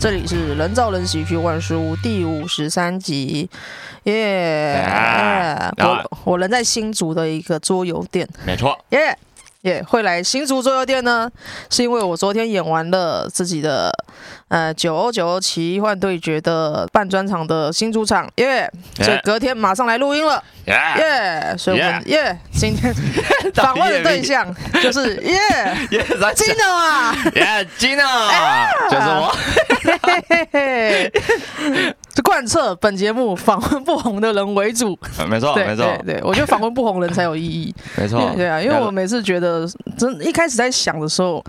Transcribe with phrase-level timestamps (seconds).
[0.00, 3.46] 这里是人造人喜剧万事屋第五十三集，
[4.04, 5.86] 耶、yeah, yeah,！
[5.86, 9.14] 我我人在新竹的一个桌游店，没错，耶
[9.62, 9.82] 耶！
[9.88, 11.30] 会来新竹桌游店呢，
[11.68, 13.92] 是因为我昨天演完了自己的。
[14.48, 19.04] 呃，九欧九欧奇幻对决的半专场的新主场，耶、yeah,！
[19.04, 21.54] 所以隔天马上来录音了，耶！
[21.56, 22.92] 所以我们耶今天
[23.54, 24.52] 访问的对象
[24.82, 25.38] 就是 耶
[25.92, 28.02] 耶，Gino 啊，耶，Gino，
[28.90, 29.32] 就是我，
[32.20, 34.98] 贯彻本节目访问不红的人为主，
[35.28, 39.66] 没错，没错，对，我觉得访问不红人才有意义， 没错，对啊，因为我每次觉得，
[39.98, 41.44] 真一开始在想的时候。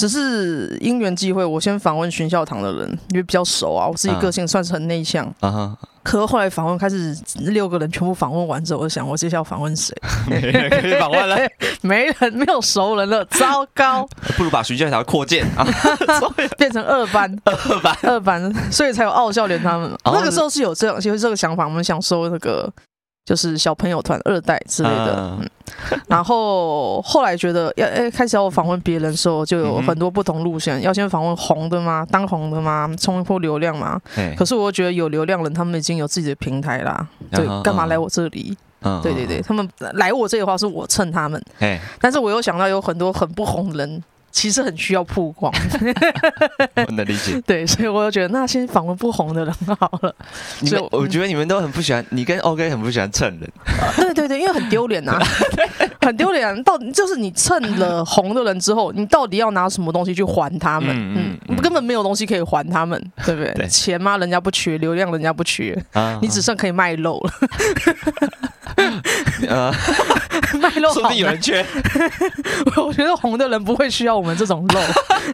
[0.00, 3.86] 只是因缘际会，我先访问巡校堂的人，因为比较熟啊。
[3.86, 5.78] 我自己个性算是很内向，啊哈。
[6.02, 9.94] 可是后来访问开始，六个人全部访问完之后，我就想我接下来要访问谁？
[10.26, 11.36] 没人可以访问了，
[11.82, 14.08] 没人，没有熟人了，糟糕！
[14.38, 15.66] 不如把徐教堂扩建啊，
[16.56, 19.94] 变成二班，二班，二班，所以才有傲笑连他们。
[20.06, 22.72] 那个时候是有这样，其实这个想法，我们想收那个。
[23.24, 25.50] 就是小朋友团二代之类的，嗯，
[26.08, 32.04] 然后后来觉得要诶开始要访问别人的时候，就有很多不同路线，要先访问红的吗？
[32.10, 32.90] 当红的吗？
[32.98, 34.00] 冲一波流量吗？
[34.36, 38.56] 可是我觉得有流量人，他们已经有自己的平台啦，对，干嘛来我这里？
[39.02, 41.40] 对对对，他们来我这里的话是我蹭他们，
[42.00, 44.02] 但是我又想到有很多很不红的人。
[44.32, 45.52] 其实很需要曝光，
[46.86, 47.40] 我能理解。
[47.46, 50.14] 对，所以我就觉得那先访问不红的人好了。
[50.60, 53.50] 你们，我觉得你们都很不喜欢，你跟 OK 很不喜欢蹭人。
[53.96, 55.18] 对对对，因为很丢脸呐，
[56.00, 56.40] 很丢脸。
[56.62, 60.90] 到就是你蹭了红的人之后，你到底要拿什么东西去还他们？
[60.96, 63.52] 嗯，嗯根本没有东西可以还他们，对不对？
[63.54, 64.16] 对钱吗？
[64.18, 65.76] 人家不缺，流量人家不缺，
[66.22, 67.32] 你只剩可以卖肉了。
[69.48, 69.72] 呃，
[70.60, 71.64] 卖肉，说不定有人缺。
[72.76, 74.80] 我觉得红的人不会需要我们这种肉。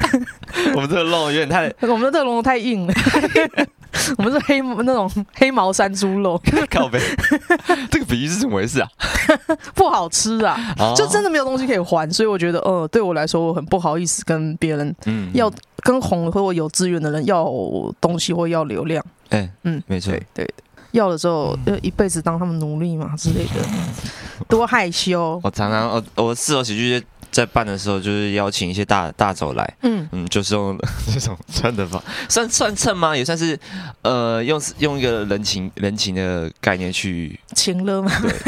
[0.74, 2.94] 我们这个肉有点太， 我们的这个肉太硬了。
[4.18, 6.40] 我们是黑那种黑毛山猪肉。
[6.70, 7.00] 靠背，
[7.90, 8.88] 这个比喻是怎么回事啊？
[9.74, 10.58] 不好吃啊，
[10.94, 15.50] 就真的没有东西可以还，所以我觉得，呃，对我来说，我很不好意思跟别人，嗯，要
[15.82, 17.50] 跟红和我有资源的人要
[18.00, 19.02] 东西或要流量。
[19.30, 20.54] 哎，嗯，没错，对对。
[20.96, 23.60] 要了之后，要一辈子当他们奴隶嘛之类的，
[24.48, 25.38] 多害羞。
[25.44, 30.76] 我常常，我我四楼喜剧在办的时候，就是邀请一些大大走来，嗯嗯，就是用
[31.12, 33.14] 这种蹭的方，算算蹭吗？
[33.14, 33.58] 也算是，
[34.00, 38.10] 呃，用用一个人情人情的概念去情了吗？
[38.22, 38.32] 对。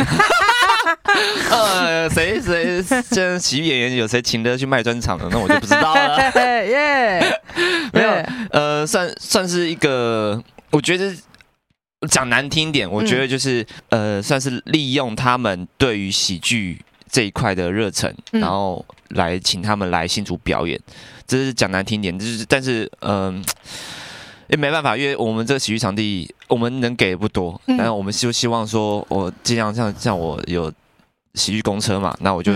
[1.50, 5.28] 呃，谁谁这喜剧演员有谁情勒去卖专场的？
[5.30, 6.32] 那我就不知道了。
[6.66, 7.20] 耶，
[7.92, 8.10] 没有，
[8.52, 11.12] 呃，算算是一个，我觉得。
[12.08, 20.80] 讲难听点，我觉得就是、嗯、呃，算是利用他们对于喜剧这一块的热忱，嗯、然后来请他们来新竹表演。
[21.26, 23.44] 这是讲难听点，就是但是嗯，
[24.48, 30.72] 也没办法，因为我们这个喜剧场地，我们能给的不多，然、嗯、后我们就希望说，我尽量像像我有
[31.34, 32.52] 喜剧公车嘛，那我就。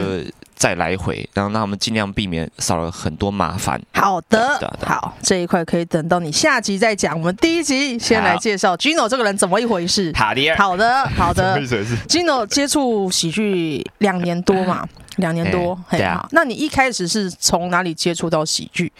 [0.62, 3.82] 嗯再来回，然后让他们尽量避免少了很多麻烦。
[3.94, 7.18] 好的，好，这一块可以等到你下集再讲。
[7.18, 10.12] 我们第一集先来介绍 Gino 这个人怎么一回事。
[10.14, 11.60] 好的，好的，好的。
[12.06, 15.76] Gino 接触喜剧两年多嘛，两年多。
[15.90, 16.24] 对啊。
[16.30, 18.92] 那你一开始是从哪里接触到喜剧？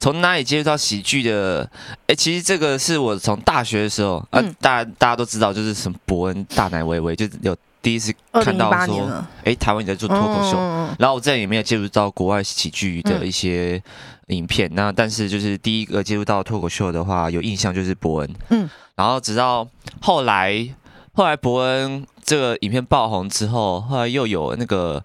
[0.00, 1.68] 从哪里接触到喜剧的？
[2.06, 7.56] 哎，其实这个是我从大学的时候，啊，大家大家都知道，就是什么伯恩、大奶薇薇，就是有。
[7.80, 13.80] 第一次看到说，哎，台湾也在做脱口秀，嗯、然后我再也没有接触到国外喜剧的一些
[14.26, 14.68] 影片。
[14.72, 18.34] 嗯、那但是就是第一个接触到脱口秀的话，有印象就是伯恩。
[18.50, 19.66] 嗯，然后直到
[20.00, 20.68] 后来，
[21.12, 25.02] 后来伯恩这个影片爆红之后，后来又有那个。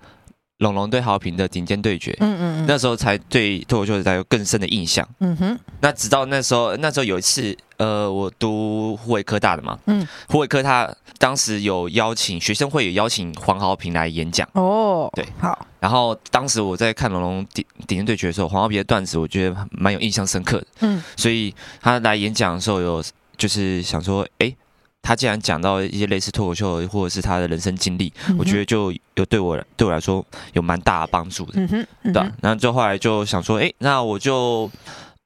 [0.64, 5.60] 龙龙对豪平的顶尖对决，嗯嗯，那时候才对脱口秀才有更深的印象，嗯哼。
[5.82, 15.68] 那直到那时候，那时候有一次，呃，我读虎尾科大的嘛，嗯，虎尾科他当时有邀请学生会有邀请黄豪平来演讲，哦，对，好。
[15.82, 23.04] 然后当时我在看龙龙顶顶尖对决的时候，黄豪平的段子我觉得蛮有印象深刻的，嗯，所以他来演讲的时候有
[23.36, 24.56] 就是想说，哎。
[25.04, 32.24] 他既然讲到一些类似脱口秀或者是他的人生经历，嗯、我觉得就有对我对我来说有蛮大的帮助的，嗯哼嗯、对。
[32.42, 34.72] 然后就后来就想说，哎、欸，那我就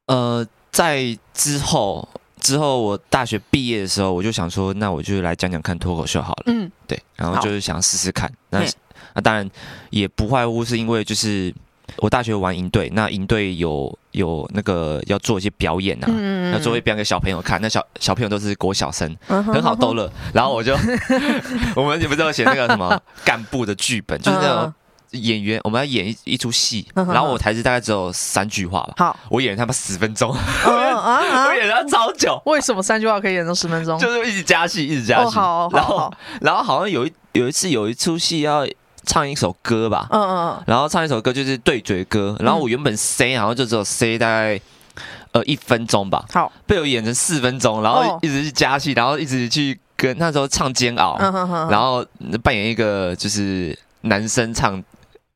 [0.07, 2.06] 呃在之后
[2.41, 7.00] 之后我大学毕业的时候，我就想说，那我就来讲讲看脱口秀好了，嗯，对。
[7.15, 8.62] 然后就是想试试看，那
[9.13, 9.50] 那当然
[9.91, 11.53] 也不外乎是因为就是。
[12.00, 17.61] 我大学玩营队，那营队有有那个要做一些表演啊，嗯、要做一些表演给小朋友看。
[17.61, 20.11] 那小小朋友都是国小生，嗯、很好逗乐。
[20.33, 20.75] 然后我就，
[21.75, 24.73] 我们也不知道写那个什么 干部的剧本，就是那种
[25.11, 28.93] 演员，我们要演一一出戏，然后我台词大概只有三句话吧。
[28.97, 30.29] 好，我演他妈十分钟，
[30.65, 32.41] 我演了超久。
[32.45, 33.97] 为什么三句话可以演成十分钟？
[33.99, 35.35] 就是一直加戏，一直加戏。
[35.35, 38.67] 好，然后然后好像有一有一次有一出戏要
[39.07, 44.62] 唱一首歌吧，嗯嗯，然后唱一首歌就是对嘴歌，然后我原本 C 好像就只有 C 大概
[45.31, 51.18] 呃一分钟吧，好，被我演成四分钟，然后一直去加戏，然后一直去跟那时候唱煎熬，
[51.71, 52.06] 然后
[52.44, 54.83] 扮演一个就是男生唱。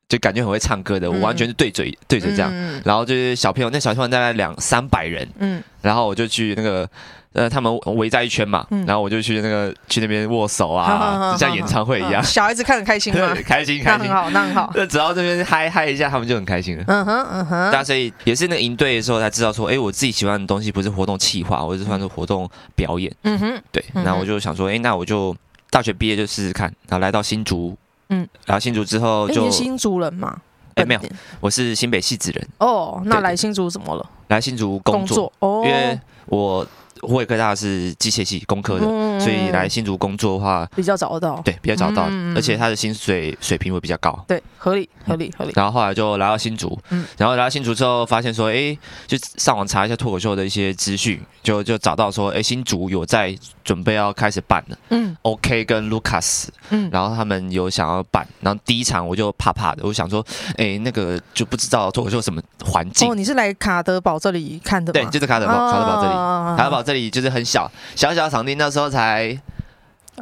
[0.08, 6.86] 就感觉很会唱歌的，我完全是对嘴、嗯、对嘴这样，嗯、然后就是小朋友，那小朋友大概两三百人，嗯，然后我就去那个，
[7.32, 13.34] 呃，他们围在一圈嘛，嗯、然后我就去那个去那边握手啊，就像演唱会一样，小孩子看很开心吗？
[13.46, 14.70] 开心开心，那很好，那很好。
[14.74, 16.84] 那只要这边嗨嗨一下，他们就很开心了。
[16.86, 17.70] 嗯哼嗯哼。
[17.72, 23.10] 那所以也是那个营队的时候才知道说，哎，我自己喜欢的东西不是活动企划，我是算是活动表演。
[23.22, 23.82] 嗯哼，对。
[23.92, 25.34] 那我就想说，哎，那我就
[25.70, 27.74] 大学毕业就试试看，然后来到新竹。
[28.10, 30.36] 嗯，然后新竹之后就新竹人嘛？
[30.74, 31.00] 哎，没有，
[31.40, 32.48] 我是新北戏子人。
[32.58, 34.06] 哦，那来新竹怎么了？
[34.28, 36.66] 来新竹工作哦，因为我。
[37.02, 45.52] 护卫科大是机械系工科的，嗯、所以来新竹工作的话比较找得到，对，比较找到，嗯、而且他的薪水水平会比较高，对，合理，合理，合理。
[45.54, 48.76] 然后后来就来到新竹，嗯，然后来到新竹之后，发现说，哎，
[49.06, 60.24] 就上网查一下脱口秀的一些资讯，就就找到说，哎，新竹有在准备要开始办了，嗯，OK 跟 Lucas，嗯，然后他们有想要办，然后第一场我就怕怕的，我想说，
[60.56, 63.10] 哎，那个就不知道脱口秀什么环境。
[63.10, 64.92] 哦，你是来卡德堡这里看的吗？
[64.92, 66.14] 对，就是卡德堡，卡德堡这里，
[66.56, 66.91] 卡德堡这里。
[66.92, 69.40] 这里就是很小小小的场地，那时候才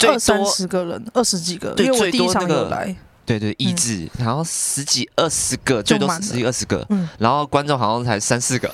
[0.06, 2.94] 二三十个人，二十几个，因为我第一场有来，
[3.26, 6.87] 对对，一致，然后十几二十个，最多十几二十个，
[7.19, 8.72] 然后观众好像才三四个，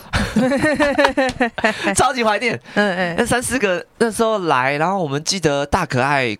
[1.96, 6.37] 超级怀念，嗯嗯，那三四个那时候来，然后我们记得大可爱。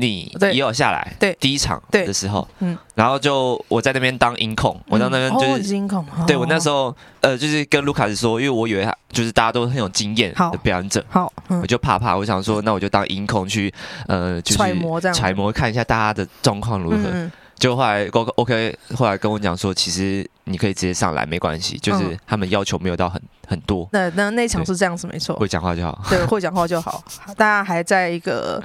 [0.00, 1.36] 你也有下来，对。
[1.40, 13.72] 第一场的时候，嗯，然后就我在那边当音控，我在那边就是音控，对我那时候呃就是跟卢卡斯说，因为我以为他就是大家都很有经验的表演者，好，我就怕怕，我想说那我就当音控去
[14.06, 15.14] 呃就是揣摩这样。
[15.14, 18.06] 揣摩看一下大家的状况如何，就后来
[18.36, 27.02] OK 后来跟我讲说，其实你可以直接上来没关系，就是他们要求没有到很很多，那那那场是这样子没错，会讲话就好，对，会讲话就好，
[27.36, 28.62] 大家还在一个。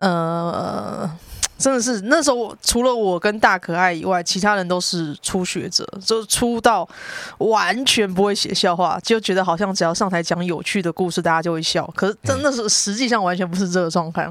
[0.00, 1.10] 呃，
[1.58, 6.88] 真的是那时候，除了我跟大可爱以外，其他人都是初学者，就初到
[7.36, 11.86] 完全不会写笑话，就觉得好像只要上台讲有趣的故事，大家就会笑。
[11.94, 14.26] 可是真的是实际上完全不是这个状态。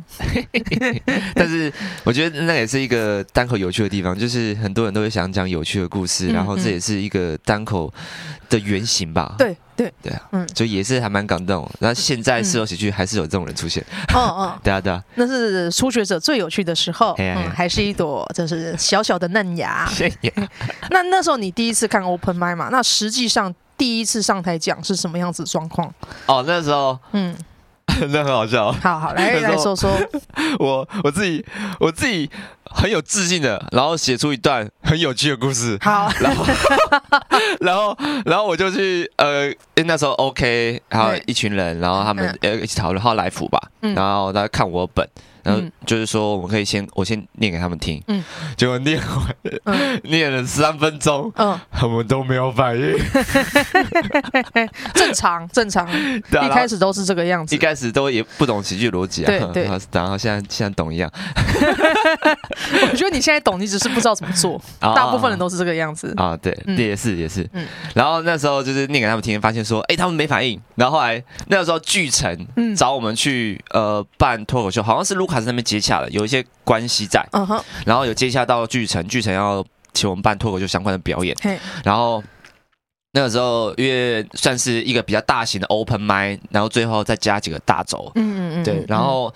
[1.36, 1.71] 但是
[2.04, 7.94] 我觉得那也是一个单口有趣的地方，就是很多人都会想讲有趣的故事，然后这也是一个单口
[8.50, 9.36] 的原型吧。
[9.38, 9.56] 对。
[9.80, 11.70] 对对啊，嗯，就也是还蛮感动。
[11.80, 13.81] 那现在事后喜剧还是有这种人出现，
[14.14, 19.90] 哦哦， 对啊对啊，那是初学者最有趣的时候，嗯，还是一朵就是小小的嫩芽。
[20.92, 22.68] 那那时候你第一次看 Open Mic 嘛？
[22.70, 25.94] 那实际上第一次上台讲是什么样子状况？
[26.26, 27.34] 哦，那时候，嗯。
[28.12, 29.92] 那很好笑，好好来来说说，
[30.60, 31.46] 我我自己
[31.80, 32.30] 我自己
[32.66, 36.46] 很有自信的，然后写出一段很有趣的故事， 好，然后
[37.62, 39.51] 然后然后我就去呃，
[39.86, 43.60] 那时候 OK，然后一群人，然后他们呃一起讨论，后来福吧，
[43.96, 45.07] 然后大家看我本。
[45.44, 48.24] 然后就是说，我们可以先我先念给他们听，嗯，
[48.57, 49.00] 结果念
[49.65, 52.95] 完，念了三分钟，嗯，他们都没有反应，
[54.94, 61.09] 正 常正常，一开始都是这个样子，一开始都也不懂喜剧逻辑啊，对 对，然后现在现在懂一样，
[62.92, 66.14] 我觉得你现在懂，你只是不知道怎么做，大部分人都是这个样子。
[66.18, 75.29] 啊，对，也是也是，嗯，然后那时候就是念给他们听，发现说，哎，他们没反应，然后后来那个时候巨城找我们去呃办脱口秀，好像是录。
[75.30, 77.62] 卡在那边接洽了，有一些关系在，uh.
[77.86, 81.36] 然后有接洽到巨城，巨城要请我们办脱口秀相关的表演
[81.83, 82.24] 然后
[83.12, 89.33] 那个时候因为算是一个比较大型的 open mic，然后最后再加几个大轴，嗯嗯嗯，对，然后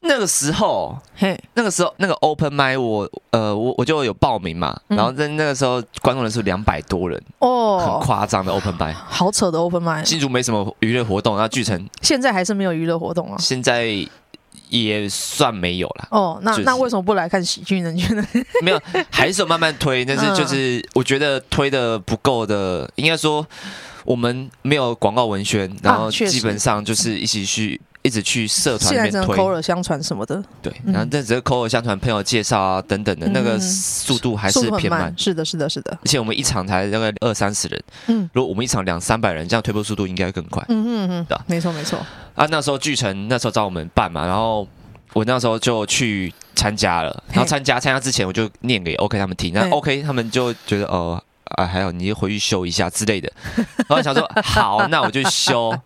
[0.00, 1.38] 那个时候，Hey.
[1.54, 7.80] 那个时候那个 open mic 我呃我我就有报名嘛，然后在那个时候观众人数两百多人哦，oh.
[7.82, 14.06] 很夸张的 open mic，好扯的 open mic，新竹没什么娱乐活动，然后巨城现在还是没有娱乐活动啊，现在。
[14.68, 17.90] 也算没有了哦，那、就是、那为什么不来看喜剧呢？
[17.90, 18.24] 你觉得
[18.62, 23.46] 没有，还是有慢慢推，但是就是我觉得推的不够的，应该说
[24.04, 27.80] 我们没有广告文宣，然后基本上就是一起去。
[28.02, 35.12] 一直去社团里面推，口耳相传什么的，对，然后这只是口耳相传、朋友介绍啊等等的，那个速度还是偏慢。
[35.16, 35.92] 是的，是的，是的。
[35.92, 40.64] 而且我们一场才大概二三十人，嗯，如果我们一场两三百人，这样推波速度应该更快。
[40.68, 41.98] 嗯嗯嗯，对，没错没错。
[42.34, 44.66] 啊，那时候巨城那时候找我们办嘛，然后
[45.12, 51.22] 我那时候就去参加了，然后参加参加之前我就念给 OK 他们听，那 OK 他们就觉得哦
[51.56, 53.32] 啊还有你回去修一下之类的，
[53.88, 55.76] 然后想说 好，那我就修，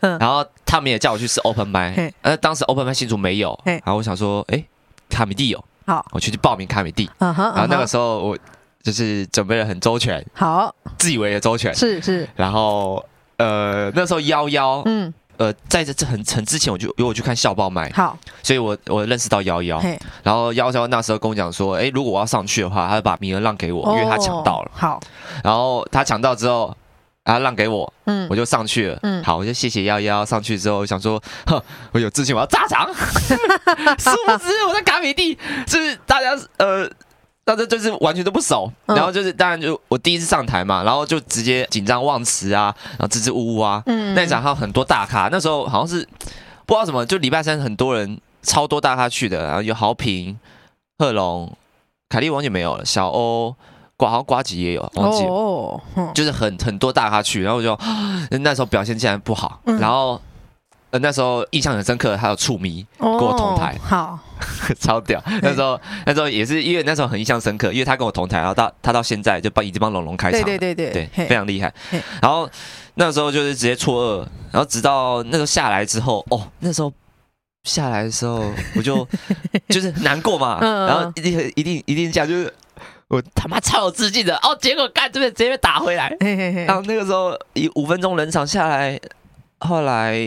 [0.00, 4.64] 然后他们也叫我去试 Open Mic，呃当时 Open Mic 新竹没有，然后我想说哎
[5.08, 8.38] 卡米蒂有，好，我去去报名卡米地，然后那个时候我
[8.82, 13.04] 就是准备的很周全，好，自以为的周全，是是，然后
[13.36, 15.12] 呃那时候幺幺嗯。
[15.40, 19.82] 呃，在这这很很之前，我就因为我去看校报麦，好，所以我我认识到幺幺，
[20.22, 25.00] 然后幺幺那时候跟我讲说，哎，如果我要上去的话，他就把名额让给我，因为他抢到了，好，
[25.42, 26.76] 然后他抢到之后，
[27.24, 31.58] 他让给我，嗯，我就上去了，嗯，好，我就谢谢幺幺，上去之后想说，哼，
[31.92, 36.86] 我有自信，我要炸场， 殊不知我在卡米地，就是大家呃。
[37.56, 43.82] 那这就是完全都不熟，然后就是当然就我第一次上台嘛，然后就直接紧张忘词啊，然后支支吾吾啊。
[43.86, 46.06] 嗯，那一场还有很多大咖，那时候好像是
[46.64, 50.38] 不知道什么，就礼拜三很多人超多大咖去的，然后有豪平、
[50.98, 51.52] 贺龙、
[52.08, 53.52] 凯莉完全没有了，小欧、
[53.96, 57.76] 瓜好瓜吉也有，忘记了，哦哦、就是很很多大咖去，然后我就
[58.42, 60.20] 那时候表现竟然不好，嗯、然后。
[60.92, 64.18] 呃，那时候印象很深刻，还有触迷跟我同台，好，
[64.80, 65.22] 超屌。
[65.42, 71.72] 那时候那时候也是因为那时候很印象深刻，因为他跟我同台，然后到他到现在就帮已经帮龙龙开场，对对对对，非常厉害。
[72.20, 72.48] 然后
[72.94, 76.92] 那时候就是直接错二，然后直到那时候下来之后，哦，那时候
[77.64, 79.06] 下来的时候 我就
[79.68, 82.52] 就是难过嘛，然后一定一定一定这样，就是
[83.08, 86.14] 我他妈超有自信的哦，结果干这边直接被打回来，
[86.66, 88.98] 然后那个时候一五分钟冷场下来，
[89.58, 90.18] 后来。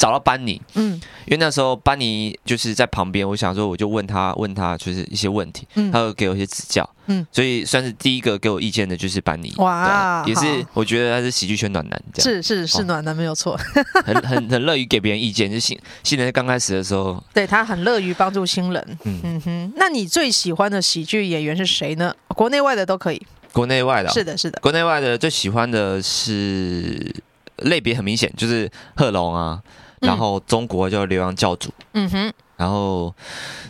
[0.00, 0.94] 找到班尼，嗯，
[1.26, 12.42] 因为那时候班尼就是在旁边，我想说我就问他问他就是一些问题，嗯，他会给我一些指教，嗯，所以算是第一个给我意见的就是班尼，哇，也是我觉得他是喜剧圈暖男，这样。
[12.42, 13.60] 是是是暖男没有错，
[14.06, 19.20] 很很很乐于给别人意见，就新新人刚开始的时候，对他很乐于帮助新人，嗯。
[19.22, 22.14] 嗯哼，那你最喜欢的喜剧演员是谁呢？
[22.28, 23.20] 国内外的都可以，
[23.52, 27.14] 国内外的，是的是的，国内外的最喜欢的是
[27.58, 29.60] 类别很明显，就是贺龙啊。
[30.00, 33.14] 然后中国叫流浪教主，嗯哼，然后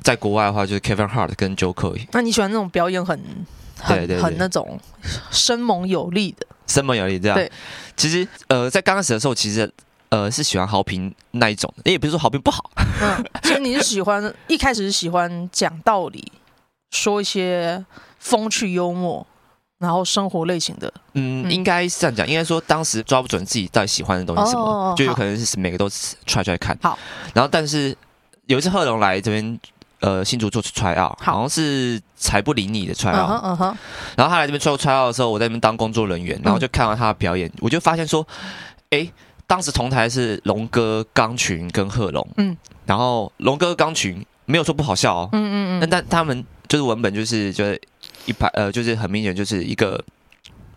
[0.02, 2.06] 在国外的话就是 Kevin Hart 跟 Joe Coy。
[2.12, 3.20] 那你喜欢那种表演很
[3.76, 4.78] 很很那种
[5.30, 6.46] 生猛有力的？
[6.66, 7.36] 生猛有力这样。
[7.36, 7.50] 对，
[7.96, 9.70] 其实呃，在刚开始的时候，其实
[10.10, 12.70] 呃是喜欢好评那一种，也不是说好评不好。
[12.76, 16.30] 嗯，其实你是喜欢一开始是喜欢讲道理，
[16.92, 17.84] 说一些
[18.18, 19.26] 风趣幽默。
[19.80, 26.78] 然后生活类型的，嗯，应该是这样讲，应该说当时抓不准自己到底喜欢的东西什么，哦、就有可能是每个都 try try 看。
[26.82, 26.98] 好，
[27.32, 27.96] 然后但是
[28.44, 29.58] 有一次贺龙来这边，
[30.00, 33.76] 呃，新竹做 try out，好，像是才不理你的 try out，嗯哼，
[34.16, 38.26] 然后他来这边做 try out 的时候，我在那边当工作人员，然后就看完他的表演，嗯、我就发现说，
[38.90, 39.10] 哎，
[39.46, 47.80] 当时同台是龙哥、钢群跟贺龙，嗯，然后龙哥、钢群没有说不好笑哦，嗯嗯嗯，但他们就是文本就是就是。
[48.26, 50.02] 一排呃，就是很明显，就是一个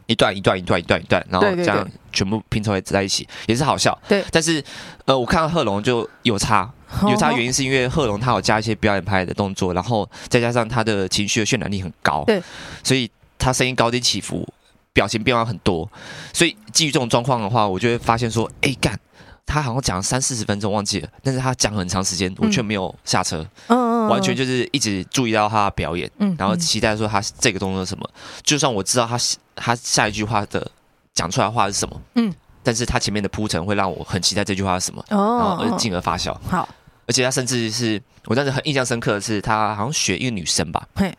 [0.06, 3.98] 一段一段一段一段一段，然后这样全部拼凑在一起，也是好笑。
[4.08, 4.64] 对，但是
[5.06, 6.72] 呃，我看到贺龙就有差，
[7.10, 12.42] 有差原因是因为贺龙他有加一些表演派的动作，然后再加上他的情绪的渲染力很高，对，
[12.84, 14.48] 所以他声音高低起伏，
[14.94, 15.90] 表情变化很多，
[16.34, 19.00] 所以基于这种状况的话，我就会发现说，哎干。
[19.46, 28.10] 他好像讲了三四十分钟，忘记了，但是他讲很长时间，我却没有下车，嗯，完全就是一直注意到他的表演，嗯，然后期待说他这个动作是什么，
[28.42, 29.18] 就算我知道他
[29.56, 30.72] 他下一句话的
[31.14, 32.34] 讲出来的话是什么，嗯，
[32.64, 36.68] 但是他前面的铺陈会让我很期待这句话是什么，哦，然后而进而发笑，好，
[37.06, 41.14] 而且他甚至是我当时很印象深刻的是，他好像学一个女生吧，嘿，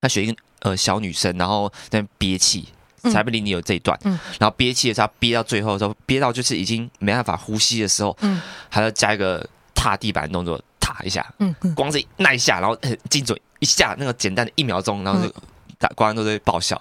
[0.00, 2.68] 他学一个呃小女生，然后在憋气。
[3.04, 11.26] 才不理你有这一段，嗯、然后憋气的时候憋到最后的时候，憋到就是已经没办法呼吸的时候，嗯、还要加一个踏地板的动作，踏一下，
[11.74, 15.32] 光是那一下，然后很精准一下，那个简单的一秒钟，然后就
[15.78, 16.78] 大观众都会爆笑，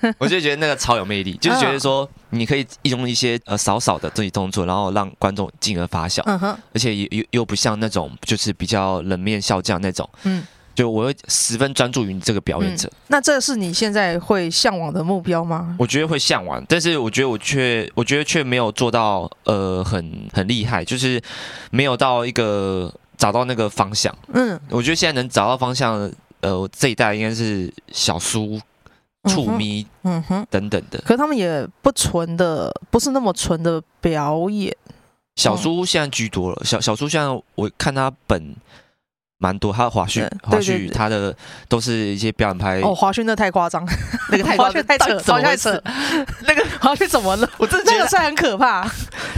[0.00, 6.24] 嗯、 我就觉得那个超有魅力，就是觉得说你可以用一些呃少少的这些动作，然后让观众进而发笑，
[6.72, 15.76] 而且又又不像那种就是比较冷面笑匠那种，嗯就我会十分专注于你这个表演者，嗯，那这是你现在会向往的目标吗？
[15.78, 21.20] 我觉得会向往，但是我觉得我却我觉得却没有做到呃很很厉害，就是
[21.70, 24.16] 没有到一个找到那个方向。
[24.32, 26.10] 嗯，我觉得现在能找到方向，
[26.40, 28.58] 呃，这一代应该是小苏、
[29.28, 30.98] 触迷，嗯哼等等的。
[31.00, 34.74] 可是他们也不纯的，不是那么纯的表演。
[35.36, 38.56] 小苏现在居多了，小小苏现在我看他本。
[39.42, 41.34] 蛮多，他的华胥，华胥他的
[41.68, 42.80] 都是一些表演拍。
[42.80, 43.84] 哦，华胥那太夸张，
[44.30, 45.82] 那个太夸张， 太扯，太扯。
[46.46, 47.50] 那个 华胥怎么了？
[47.58, 48.88] 我真的觉得这很可怕。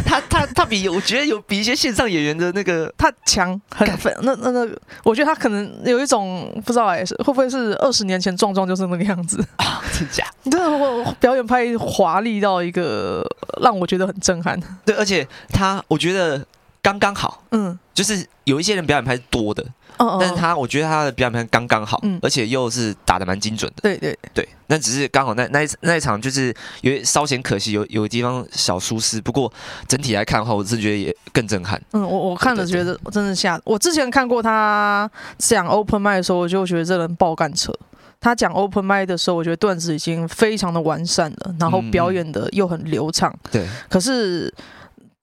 [0.05, 4.15] 他他他比我觉得有比一些线上演员的那个他强很粉。
[4.21, 4.69] 那那那，
[5.05, 9.81] 我觉得他可能有一种不知道哎，会不会是二十年前壮壮就是那个样子啊？
[9.91, 10.27] 真假？
[10.51, 13.25] 对，我表演拍华丽到一个
[13.63, 14.61] 让我觉得很震撼。
[14.85, 16.45] 对，而且他我觉得
[16.83, 19.65] 刚刚好，嗯，就是有一些人表演拍是多的。
[19.99, 24.49] 哦，但是他我觉得他的表演盘刚刚好，嗯，而且又是打的蛮精准的，对对对。
[24.67, 29.21] 那只是刚好那那一那一场就是有稍显可惜，有有地方小疏失。
[29.21, 29.53] 不过
[29.87, 31.81] 整体来看的话，我是觉得也更震撼。
[31.93, 33.61] 嗯，我我看了觉得真的吓。
[33.65, 35.09] 我之前看过他
[35.39, 37.73] 讲 open mic 的时候，我就觉得这人爆干扯。
[38.21, 43.33] 他讲 open mic 的时候，我觉得段子已经非常的完善了，然后表演的又很流畅。
[43.53, 44.53] 对，可是。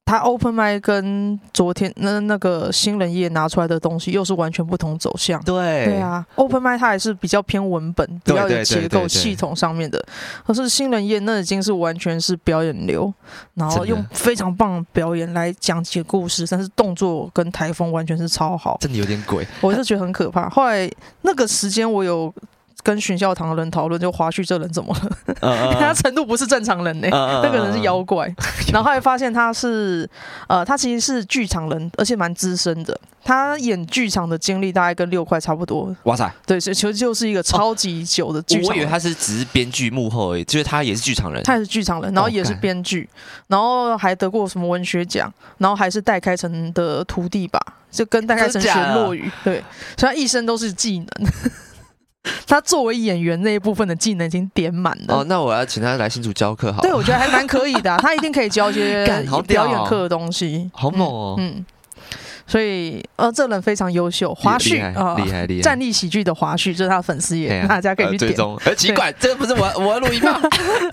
[0.04, 5.42] 他 open mic 跟昨天那那个新人夜拿出来的东西又是完全不同走向。
[5.44, 10.04] 对对啊，open mic 它还是比较偏文本，比较有结构系统上面的。
[10.46, 13.14] 可是新人夜那已经是完全是表演流，
[13.54, 20.50] 然后用非常棒的表演来讲解故事，但是动作跟台风完全是超好，真的有点鬼，我是觉得很可怕。
[20.50, 20.92] 后来
[21.22, 22.34] 那个时间我有。
[22.84, 25.36] 跟巡校堂的人讨论，就华胥这人怎么了？
[25.42, 28.26] 呃、 他程度不是正常人呢、那个人是妖怪。
[28.26, 30.10] 呃、 然后后来发现他是，
[30.48, 33.00] 呃，他其实是剧场人，而且蛮资深的。
[33.24, 35.96] 他演剧场的经历大概跟六块差不多。
[36.04, 38.60] 哇塞，对，所以其实就是一个超级久的剧。
[38.66, 41.42] 我以为他是只是编剧幕后而已，就是他也是剧场人。
[41.44, 43.08] 他也是剧场人，然后也是编剧，
[43.48, 47.60] 然后还得过什么文学奖，然后还是戴开成的徒弟吧，
[47.92, 49.32] 就跟戴开成学落语。
[49.44, 49.64] 对，
[49.96, 51.32] 所以他一生都是技能。
[52.48, 55.16] 他作为演员那一部分的技能已经点满了。
[55.16, 56.82] 哦，那我要请他来新竹教课，好。
[56.82, 59.06] 对，我觉得还蛮可以的、啊， 他一定可以教一些
[59.48, 60.70] 表演课的东西。
[60.74, 61.36] 好猛哦！
[61.40, 61.66] 嗯，
[62.46, 68.58] 所以呃，这人非常优秀，华胥啊，厉害厉害，站立喜剧的华胥，这是他的粉丝也，大家可以去点。
[68.60, 70.40] 很，奇怪，这个不是我我录音吗？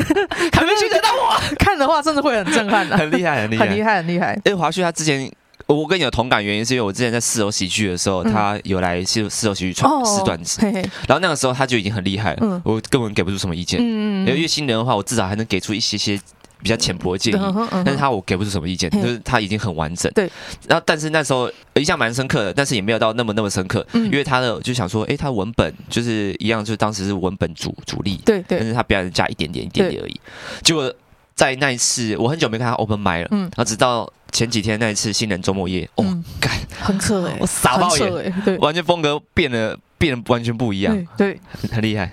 [0.52, 4.34] 还没去得到我，看的话真的会很震撼的，很厉害，很厉害，很厉害，很厉害。
[4.44, 5.30] 因为华胥他之前。
[5.74, 10.62] 我跟你有同感，原因是因为我之前在四楼喜剧的时候，嗯、他有来四四楼喜剧创试段子，
[11.06, 13.78] 然后那个时候他就已经很厉害了，嗯、我根本给不出什么意见。
[13.82, 16.18] 嗯、因为新人的话，我至少还能给出一些些
[16.62, 20.10] 比较浅薄的建议，嗯嗯、但是他我给不出什么意见，嗯、就是他已经很完整。
[20.14, 20.30] 对，
[20.66, 30.18] 然后但是那时候印象蛮深刻的，但是也没有到那么那么深刻，嗯、因为他的就想说，哎，他文本就是一样，就是当时是文本主主力，对对，但是他表演加一点点一点点而已，
[30.62, 30.90] 结果。
[31.38, 36.04] 在那一次，我很久没看他 open mic 了，嗯，然后直到前几天那一次新人周末夜，哦，
[36.40, 41.40] 干，很扯哎， 我傻爆眼，对，完全风格变了，变得完全不一样，对，
[41.72, 42.12] 很厉害，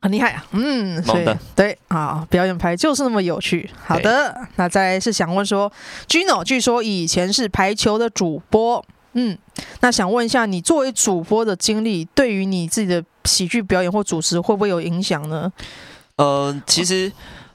[0.00, 3.68] 很厉害啊，嗯，所以对啊，表演牌就是那么有趣。
[3.84, 5.70] 好的，那再来是想问说
[6.08, 9.36] ，Gino 据说以前是排球的主播，嗯，
[9.80, 15.52] 那想问一下，你作为主播的经历，对于你自己的喜剧表演或主持会不会有影响呢？
[16.16, 17.12] 呃，其实。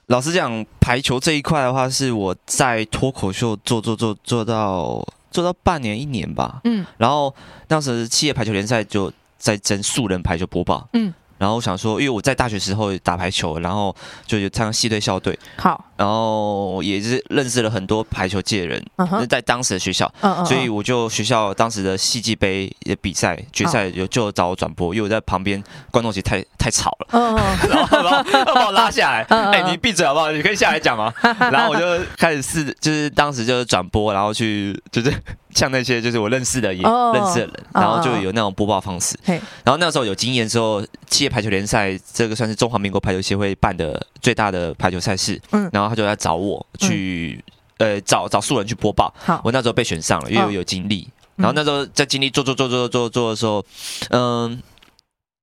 [0.08, 6.62] 老实讲，排球这一块的话，是我在脱口秀做做做做到做到半年一年吧。
[6.64, 7.34] 嗯，然后
[7.68, 10.88] 当时企业排球联赛就在争素人排球播报。
[10.94, 11.14] 嗯。
[11.38, 13.96] 然后我想说，因为我在大学时候打排球，然后
[14.26, 19.28] 就参加系队校队，好，然后也是认识了很多排球界的人，嗯、哼。
[19.28, 30.32] 在当时的学校，嗯嗯嗯，所以我就学校当时的戏剧杯的比赛决赛有就找我转播，因为我在旁边观众席太太吵了，嗯嗯然后然后要把我拉下来， 哎，你闭嘴好不好？
[30.32, 31.14] 你可以下来讲吗？
[31.52, 35.14] 然后我就开始试，就是当时就是转播，然后去就是。
[35.56, 39.18] 像那些就是我认识的也认识的人，然后就有那种播报方式。
[39.26, 45.42] 然后那时候有经验之后，企业排球联赛这个算是中华民国排球协会办的最大的排球赛事。
[45.52, 47.44] 嗯然后他就来找我去，
[47.78, 49.12] 呃，找找素人去播报。
[49.18, 51.08] 好我那时候被选上了，因为我有经历。
[51.38, 53.66] 然后那时候在经历做做做做做做的时候，
[54.10, 54.62] 嗯，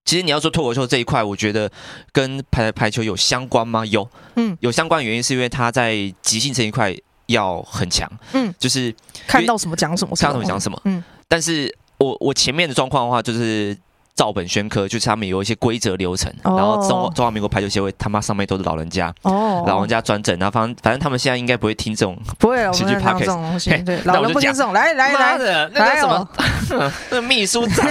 [0.04, 1.70] 其实你要说脱口秀这一块，我觉得
[2.12, 3.86] 跟排排球有相关吗？
[3.86, 6.94] 有，嗯，有相关的原因是因为他在即兴这一块。
[7.32, 8.94] 要很强，嗯，就是
[9.26, 11.02] 看到什么讲什么，看到什么讲什么，嗯。
[11.28, 13.76] 但是我我前面的状况的话，就是
[14.14, 26.28] 照本宣科，就是他们有一些规则流程，然后中中华民国排球协会他妈上面都是老人家，哦，老人家专政，然后反正反正他们现在应该不会听这种，不会，我们这种东西，对，老人不听这种，来来来的，那个什么，
[27.08, 27.88] 那个秘书长，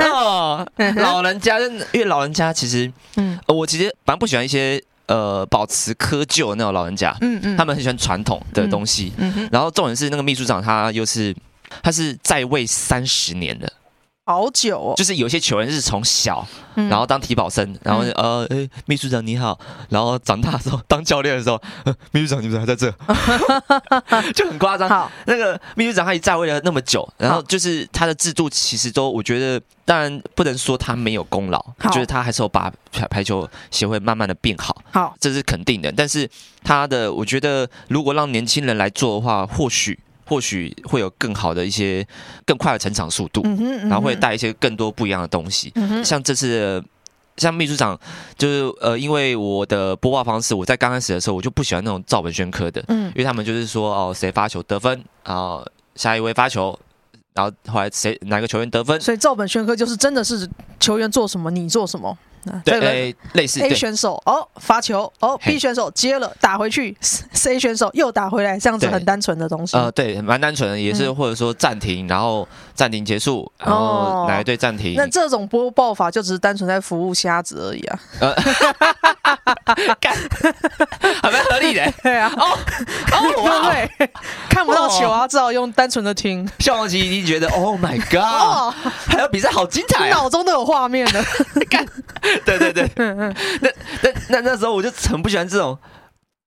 [0.10, 0.66] 哦，
[0.96, 1.60] 老人家，
[1.92, 4.82] 因为老人家其实，嗯，我其实蛮不喜欢一些。
[5.06, 11.34] 呃，保持窠臼的那种老人家，嗯嗯，他们很喜欢传统的东西，嗯，嗯，然后重点是那个秘书长他又是
[11.82, 13.72] 他是在位三十年的，
[14.28, 19.56] 好久哦，就是有些球员是从小，然后当体保生，然后呃，诶，秘书长你好，
[19.88, 21.62] 然后长大的时候当教练的时候，
[22.10, 22.90] 秘书长你怎么还在这？
[24.34, 24.88] 就很夸张。
[24.88, 35.92] 好，那个秘书长他一在位了那么久，然后就是他的制度其实都，我觉得当然不能说他没有功劳，就是他还是有把排排球协会慢慢的变好，好，这是肯定的。
[35.92, 36.28] 但是
[36.64, 40.00] 他的，我觉得如果让年轻人来做的话，或许。
[40.26, 42.06] 或许会有更好的一些
[42.44, 45.72] 更快的成长速度，嗯嗯、然后会带一些更多不一样的东西。
[45.76, 46.82] 嗯、像这次，
[47.36, 47.98] 像秘书长，
[48.36, 56.78] 就是呃，因为我的播报方式，我在刚开始的时候我就不喜欢那种照本宣科的，嗯，因为他们就是说哦，谁发球得分，然后下一位发球，
[57.34, 60.48] 然后后来谁哪个球员得分，所以照本宣科就是真的是
[60.80, 62.16] 球员做什么你做什么。
[62.64, 69.76] 对，类类似 A 选手哦发球哦，B 选手接了打回去， C 选手又打回来，这样子很单纯的东西。
[69.76, 74.94] 呃，对，蛮单纯的，也是或者说暂停，然后暂停结束，然后哪一队暂停。
[74.96, 78.00] 那这种播报法就只是单纯在服务瞎子而已啊。
[78.20, 78.34] 呃，
[80.00, 80.14] 干，
[81.22, 81.92] 还蛮合理的。
[82.02, 82.58] 对啊，哦
[83.12, 84.10] 哦，对，
[84.48, 86.48] 看不到球啊，只好用单纯的听。
[86.58, 88.74] 萧煌奇一定觉得，Oh my God，
[89.06, 91.24] 还有比赛好精彩，脑中都有画面的。
[91.68, 91.86] 干。
[92.44, 93.70] 对 对对， 那
[94.02, 95.76] 那那那时候我就很不喜欢这种，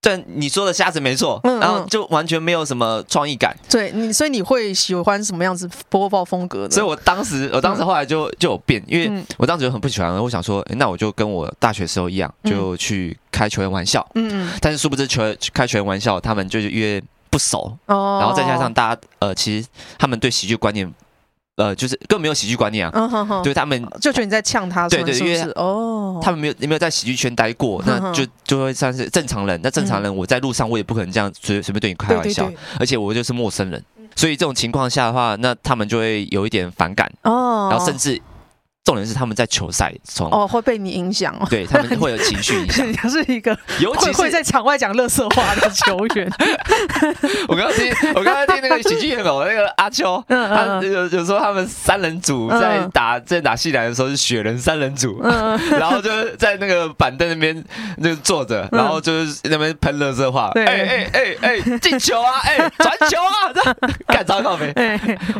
[0.01, 3.55] 对你说的瞎子没错，嗯嗯，然后就完全没有什么创意感。
[3.69, 6.71] 对你，所以你会喜欢什么样子播报风格的？
[6.71, 14.07] 所以我当时，我当时后来就就有变，因为我当时就很不喜欢，我想说，那我就跟我大学时候一样，就去开球员玩笑。
[14.15, 14.49] 嗯嗯。
[14.61, 20.91] 但是殊不知球员开球员玩笑，他们就是因为不熟，哦，然后再加上大家呃，其实他们对喜剧观念。
[21.59, 29.59] 呃，就是根本没有喜剧观念啊，嗯、哼哼，就是他们就觉得你在呛他，对对，因为哦，他们没有没有在喜剧圈待过，那就就会算是正常人。
[29.61, 33.83] 那正常人，我在路上我也不可能这样随随便对你开玩笑，对对对，而且我就是陌生人，
[34.15, 37.11] 所以这种情况下的话，那他们就会有一点反感。
[37.23, 38.21] 哦，然后甚至。
[38.89, 42.91] 重点是他们在球赛中哦会被你影响哦，对他们会有情绪影响。
[42.97, 46.27] 他是一个尤其会在场外讲乐色话的球员。
[47.47, 55.21] 我刚刚听我刚刚听那个喜剧演员那个阿秋，他有有时候他们三人组在打在打系篮的时候是雪人三人组，
[55.77, 57.63] 然后就是在那个板凳那边
[58.01, 64.73] 就坐着，然后就是那边喷乐色话，哎哎哎哎进球啊，哎传球啊，干糟糕没？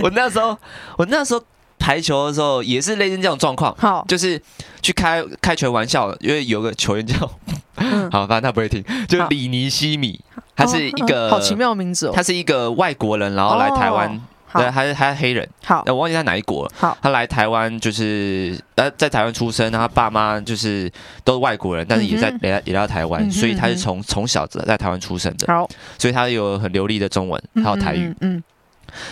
[0.01, 0.55] 我那时候
[0.95, 1.43] 我那时候。
[1.89, 4.39] 排球的时候也是类似这种状况，好，就是
[4.80, 7.15] 去开开球玩笑，因为有个球员叫，
[8.12, 10.21] 好，反正他不会听，就里尼西米，
[10.56, 14.21] 他是一个好奇妙的名字哦，他是一个外国人，然后来台湾，
[14.54, 20.91] 对，还是还是黑人，好，我忘记他哪一国了，好，他来台湾就是呃在台湾出生，他爸妈就是
[21.23, 28.34] 都是外国人，但是也在也来也来到台湾，所以他是从从小在台湾出生的，好，所以他有很流利的中文还有台语，嗯。
[28.34, 28.43] 然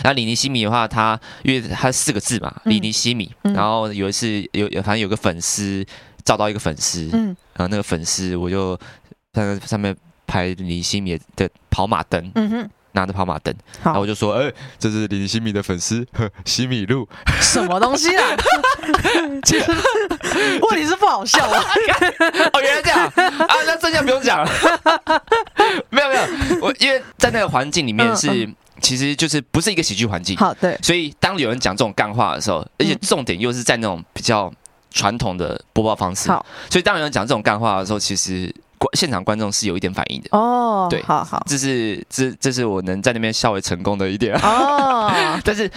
[0.04, 3.30] 后李尼西米的话，他因为他四个字嘛，李尼西米。
[3.42, 5.84] 然后有一次有有反正有个粉丝
[6.24, 8.78] 找到一个粉丝，嗯然后那个粉丝我就
[9.32, 16.06] 在上面拍李尼西米的跑马灯，嗯哼拿着跑马灯，然后我就说，哎，这是李尼希米的粉丝，
[16.44, 17.08] 西米露，
[17.40, 18.24] 什么东西啊？
[19.44, 19.70] 其实
[20.62, 21.64] 问题是不好笑啊！
[22.52, 24.50] 哦，原来这样啊，那这下不用讲了。
[25.90, 26.22] 没有没有，
[26.62, 28.48] 我因为在那个环境里面是。
[28.80, 34.52] 其实就是不是一个喜剧环境，好对，所以当有人讲这种干话的时候，而且重点又是在那种比较
[34.90, 40.28] 传统的播报方式，好，所以当有人讲这种干话的时候，其实观现场观众是有一点反应的。
[40.32, 45.10] 哦，对，好好，这是这这是我能在那边稍微成功的一点 哦，
[45.44, 45.70] 但是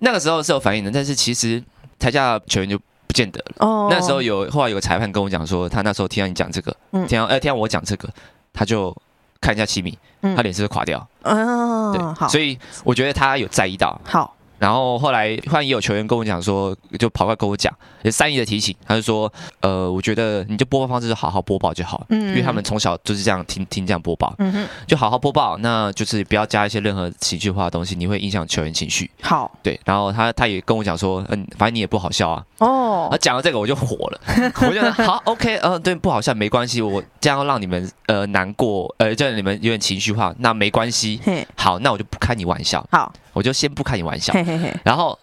[0.00, 1.62] 那个时候是有反应的，但是其实
[1.98, 3.66] 台下球员就不见得了。
[3.66, 8.08] 哦，那时候有后来有个裁判跟我讲说，他那时候听到你讲这个，嗯，听到哎听到我讲这个，
[8.52, 8.94] 他就。
[9.42, 11.06] 看一下七米，他脸是不是垮掉？
[11.22, 14.00] 嗯，对，好，所以我觉得他有在意到。
[14.04, 14.34] 好。
[14.62, 29.10] 然后后来突然也有球员跟我讲说，就跑过来跟我讲，也善意的提醒，他就说，呃，我觉得你就播报方式就好好播报就好，嗯，因为他们从小就是这样听听这样播报，嗯哼，就好好播报，那就是不要加一些任何情绪化的东西，你会影响球员情绪。
[29.20, 34.20] 好，对，然后他他也跟我讲说，嗯，反正你也不好笑啊，哦，他讲了这个我就火了，
[34.62, 41.20] 我觉得好，OK，呃，对，不好笑没关系，我这样让你们呃难过，呃，叫你们有点情绪化，那没关系，
[41.56, 43.12] 好，那我就不开你玩笑，好。
[43.32, 45.18] 我就先不开你玩笑，嘿嘿嘿然后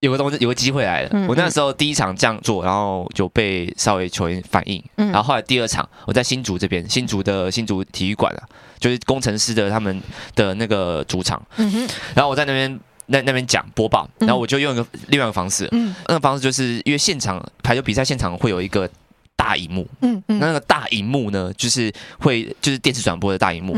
[0.00, 1.26] 有个东西，有个机会来了。
[1.28, 4.82] 我那时候第一场这样做，然后就被稍微球员反应。
[4.96, 8.42] 然后后来第二场，我在新竹这边，新竹的新竹体育馆啊，
[8.78, 10.00] 就是工程师的他们
[10.34, 11.40] 的那个主场。
[12.14, 15.68] 然后我在那边那那边讲播报，然后我就用一个另外一个方式，
[16.06, 18.88] 那个方式就是因为现场排球比赛现场会有一个。
[19.48, 23.74] 大荧幕，嗯嗯，那个大荧幕呢，就是会就是电视转播的大荧幕，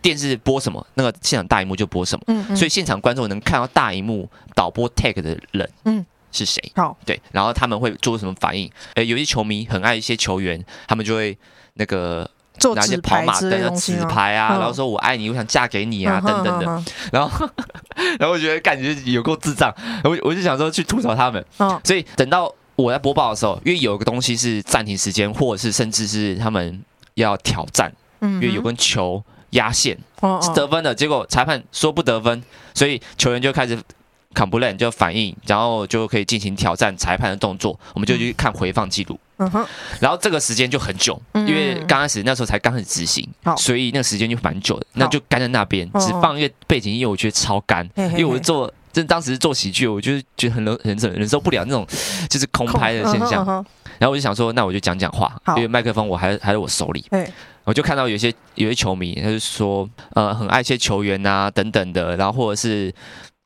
[0.00, 6.60] 电视播什么，那个现场大荧幕就播什么，嗯，所以现场观众能看到大荧幕导播 tag 的人，嗯，是谁。
[6.74, 8.68] 好，对，然后他们会做什么反应？
[8.96, 11.38] 诶，有些球迷很爱一些球员，他们就会
[11.74, 12.28] 那个
[12.74, 16.82] 拿一些跑马灯啊、纸牌啊，然后说我爱你，我想嫁给你啊，等等的。
[17.12, 17.48] 然后，
[18.18, 21.44] 然后我觉得感觉有够智障，我我就想说去吐槽他们。
[21.84, 26.82] 所以等到我在播报的时候，因为有一个东西是暂停时间，或者是甚至是他们
[27.14, 29.22] 要挑战，因为有根球。
[29.52, 29.94] 压线
[30.40, 33.78] 是得分的，结果裁判说不得分，所以球员就开始
[34.32, 39.20] complain 就反应，然后就可以进行挑战裁判的动作，我们就去看回放记录。
[39.36, 39.66] 嗯哼，
[40.00, 51.86] 然后这个时间就很久，因为刚开始那时候才刚开始执行，所以那个时间就蛮久的，那就干在那边，只放一个背景音乐，我觉得超干，因为我是做，就当时做喜剧，我就是觉得很忍忍忍受不了那种
[52.28, 53.44] 就是空拍的现象，
[53.98, 57.04] 然后我就想说，那我就讲讲话，因为麦克风我还还在我手里。
[57.64, 62.92] 我就看到有些有些球迷，他就说，呃，很爱一些球员啊，等等的，然后或者是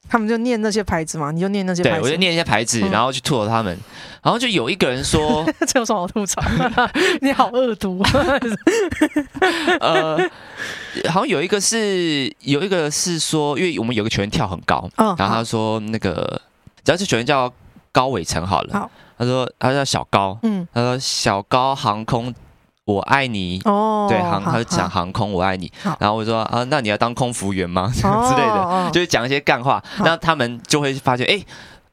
[0.09, 3.77] 他们就念那些牌子嘛，你就念那些牌子，对，我就念一些牌子，然后去吐槽他们，
[4.23, 6.42] 然后就有一个人说， 这有什么好吐槽？
[7.21, 8.03] 你好恶毒。
[9.81, 10.19] 呃，
[11.09, 16.40] 好像有一个是有一个是说，因为我们有个球员跳很高，然后他说那个，
[16.85, 17.53] 只要是球员叫
[17.92, 22.35] 高伟成好了，好，他说他叫小高，嗯，他说小高航空。
[22.87, 25.70] 我爱你哦，对航，他就讲航空，我爱你。
[25.99, 27.90] 然后我说啊，那你要当空服员吗？
[27.92, 29.83] 之类的，就是讲一些干话。
[29.99, 31.44] 那他们就会发现，哎，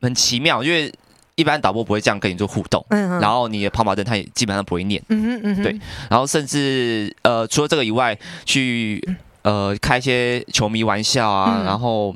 [0.02, 0.94] 很奇妙，因为
[1.34, 2.86] 一般导播不会这样跟你做互动。
[2.90, 5.02] 然后你的跑马灯他也基本上不会念。
[5.10, 5.76] 嗯嗯对。
[6.12, 9.04] 然后甚至呃，除了这个以外，去
[9.42, 12.16] 呃开一些球迷玩笑啊，然后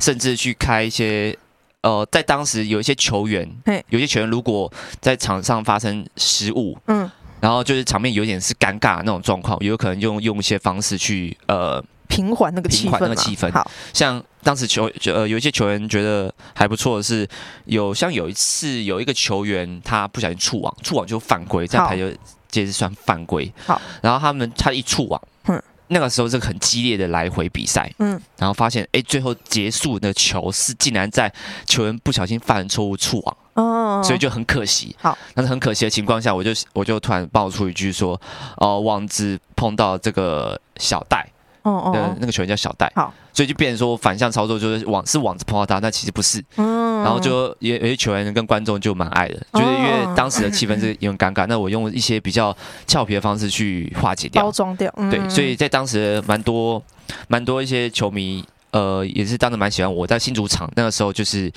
[0.00, 1.38] 甚至去开一些
[1.82, 3.48] 呃，在当时有一些球员，
[3.90, 4.68] 有些球员如果
[5.00, 7.08] 在场上发生失误，嗯。
[7.40, 13.52] 然后就是场面有点是尴尬的那种状况，有可能用用一些方式去呃平缓那个气氛，平缓那个气氛。
[13.52, 17.28] 好，像当时球呃有一些球员觉得还不错的是，
[17.66, 22.10] 有像有一次有一个球员他不小心触网，触网就犯规，在排球
[22.48, 23.52] 界是算犯规。
[23.66, 31.32] 好，然后他们他一触网，嗯，那个时候是很激烈的来回比赛，嗯，然后发现哎最后结束的球是竟然在
[31.66, 33.36] 球员不小心犯错误触网。
[33.54, 34.94] 哦，所以就很可惜。
[35.00, 38.20] 好，但是很可惜的情况下，我就我就突然爆出一句说，
[38.58, 41.28] 哦，网子碰到这个小戴，
[41.62, 42.90] 哦哦，那个球员叫小戴。
[42.94, 46.42] 好，所以就变成说反向操作，就是网是网子碰到他，但其实不是。
[46.56, 54.92] 嗯，然后就也有些球员跟观众就蛮爱的，就是因为当时的气氛是 有点尴尬，那我用一些比较俏皮的方式去化解掉，包装掉。
[55.10, 56.82] 对，所以在当时蛮多
[57.28, 58.44] 蛮多一些球迷。
[58.70, 61.50] 呃，也是当时蛮喜欢我在新主场那个时候，就是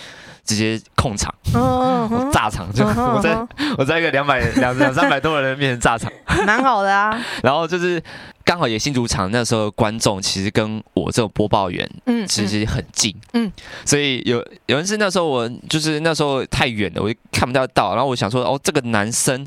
[0.46, 3.38] 直接控场， 我炸场，就我在
[3.78, 6.10] 我在一个两百两两三百多人面前炸场，
[6.48, 7.22] 蛮好的啊。
[7.44, 8.02] 然后就是
[8.44, 13.52] 刚好也新主场那时候观众其实跟我这种播报员，嗯，其实很近，嗯，
[13.86, 19.46] 所以有有人是那时候我就是那时候太远了，我就看不到到，然后我想说哦，这个男生。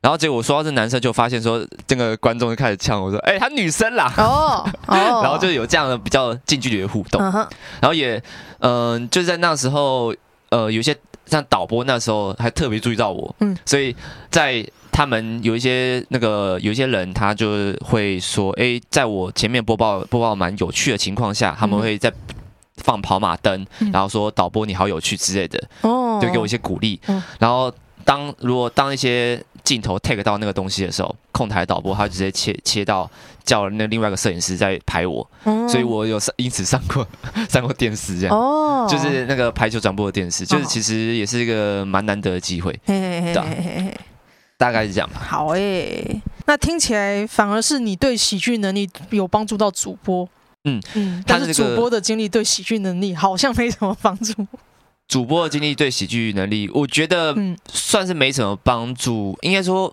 [0.00, 7.20] 然后结果我说到这男生，就发现说这个观众就开始呛我说：“哎，他女生啦！”哦哦， 然后就有这样的比较近距离的互动。
[7.20, 8.22] 然后也
[8.60, 10.14] 嗯，就是在那时候，
[10.50, 10.96] 呃，有些
[11.28, 13.34] 像导播那时候还特别注意到我。
[13.40, 13.94] 嗯，所以
[14.30, 22.12] 在他们有一些那个有一些人，他就会说：“哎，在我前面播报播报蛮有趣的情况下，他们会在
[22.76, 27.00] 放跑马灯，然后说导播你好有趣之类的。”哦，就给我一些鼓励。
[27.38, 27.72] 然后
[28.04, 33.10] 当如果当一些镜头 take 到那个东西的时候，控台导播他直接切切到
[33.44, 37.06] 叫那另外一个摄影师在拍我，嗯、所以我有上因此上过
[37.50, 43.94] 上过电视这样，哦、就是那个排球转播的电视，就是其实也是一个蛮难得的机会，对，
[44.56, 45.20] 大概是这样吧。
[45.20, 50.26] 好诶、欸，那听起来反而是你对喜剧能力有帮助到主播，
[50.64, 50.80] 嗯。
[50.94, 54.46] 嗯，但是主播的经历对喜剧能力好像没什么帮助。
[55.08, 57.34] 主播的经历对喜剧能力，我觉得
[57.72, 59.92] 算是没什么帮助，应该说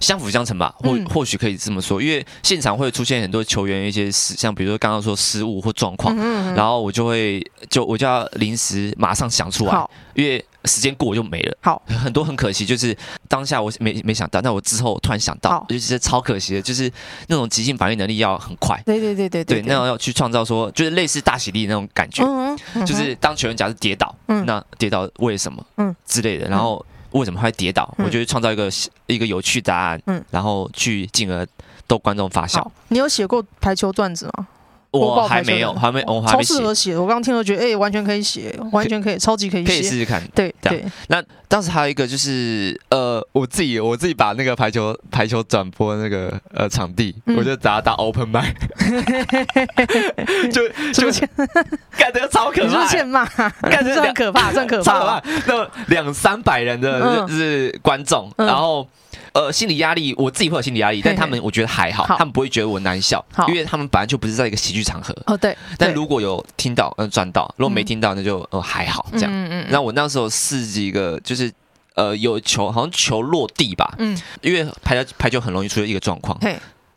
[0.00, 6.16] 相辅相成吧，或或许可以这么说，因为现场会出现很多球员一些失，像比如说刚刚说失误或状况，
[6.54, 7.40] 然后我就会
[7.70, 10.44] 就我就要临时马上想出来，因为。
[10.64, 12.96] 时间过就没了，好，很多很可惜，就是
[13.28, 16.90] 当下我没没想到，但我之后突然想到，就是超可惜的，就是
[17.28, 22.24] 那种即兴反应能力要很快，对对对对对，那样要去创造说，就是类似大喜力那种感觉，
[22.84, 25.94] 就是当球员假设跌倒，那跌倒为什么，嗯。
[26.06, 28.70] 之类的，然后为什么会跌倒，我就会创造一个
[29.06, 31.46] 一个有趣答案，嗯，然后去进而
[31.86, 32.72] 逗观众发笑。
[32.88, 34.48] 你有写过排球段子吗？
[34.90, 39.72] 我还没有，还没，我还没适合写，我刚刚听了觉得，哎，完全可以写，完全可以，超级可以写。
[39.72, 40.22] 可以试试看。
[40.34, 40.84] 对对。
[41.08, 48.54] 那当时还有一个就是，呃，我自己我自己把那个排球排球转播那个呃场地，我就打打 open mic，
[50.50, 51.26] 就就
[51.96, 53.26] 感觉 超可怕，欠骂，
[53.60, 55.22] 感觉很可怕，真可怕。
[55.46, 58.88] 那两三百人的就是观众，然后。
[59.32, 65.14] 呃，心理压力，我自己会有心理压力，但他们我觉得还好，他们不会觉得我难笑，因为他们本来就不是在一个喜剧场合。
[65.26, 65.56] 哦，对。
[65.76, 69.30] 但如果有听到，呃，赚到；如果没听到，那就呃还好这样。
[69.30, 69.66] 嗯嗯。
[69.70, 71.52] 那我那时候试几个，就是
[71.94, 73.94] 呃有球，好像球落地吧。
[73.98, 74.18] 嗯。
[74.40, 76.38] 因为排球排球很容易出现一个状况。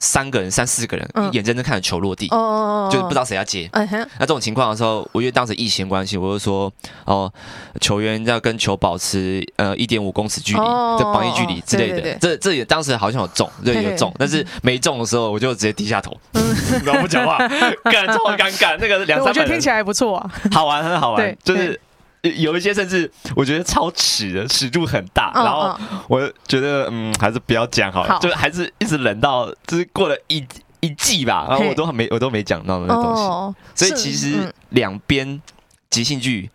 [0.02, 3.70] 三个人、三四个人，眼睁睁看着球落地，就是不知道谁要接。
[3.72, 3.88] 那
[4.20, 6.74] 这种情况的时候，我因为当时疫情关系，我就说
[7.06, 7.32] 哦，
[7.80, 12.18] 球员要跟球保持呃一点五公尺距离，这防疫距离之类的。
[12.20, 16.18] 这这也当时好像有中， 对，有中，但是没中的时候，我就直接低下头，
[16.84, 18.76] 然后不讲话，感觉超尴尬。
[18.80, 21.80] 那个两三，我觉得听起来还不错啊，好玩，很好玩，就是。
[22.22, 25.76] 有一些甚至我觉得超尺的尺度很大，然后
[26.08, 30.46] 我觉得嗯还是不要讲好了，就还是一直忍到就是过了一
[30.82, 35.42] 一季吧，然后我都还没我都没讲到那个东西，所以其实两边
[35.90, 36.50] 即兴剧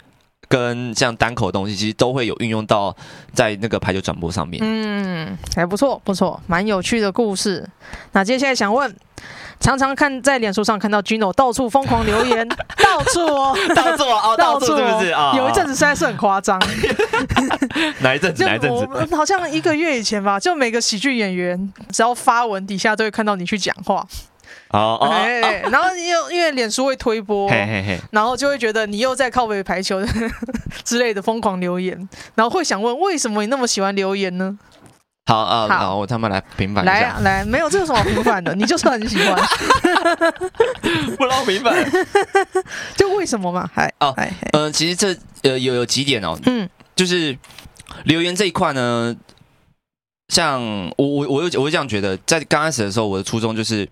[0.49, 2.95] 跟像单口的东西其实都会有运用到
[3.33, 7.69] 在那个排球转播上面，嗯，还不错不错，蛮有趣的故事。
[8.13, 8.95] 那接下来想问。
[9.59, 15.33] 常常看在脸书上看到 Gino 到处疯狂留言， 到处哦，到处哦， 到处是不是啊？
[15.35, 16.61] 有一阵子实在是很夸张。
[18.01, 18.45] 哪一阵子？
[18.45, 19.17] 哪一阵子？
[19.17, 24.07] 好像一个月以前吧，就每个喜剧演员只要发文底下都会看到你去讲话。
[24.71, 25.09] 哦哦。
[25.71, 27.51] 然后又因为脸书会推播，
[28.11, 30.01] 然后就会觉得你又在靠北排球
[30.85, 34.59] 之类的疯狂留言，然后会想问为什么你那么喜欢留言呢？
[35.29, 36.87] 好啊，好，我他妈来平反一。
[36.87, 39.37] 来啊，来，没有这个什么平反的，你就是很喜欢。
[41.19, 41.75] 不让平反，
[42.97, 43.69] 就为什么嘛？
[43.75, 44.15] 还哦，
[44.53, 47.37] 嗯，其实这呃有有几点哦，嗯，就是
[48.05, 49.17] 留言这一块呢，
[50.29, 50.63] 像
[50.97, 53.89] 我我我我会这样觉得，在刚开始的时候，我的初衷就是，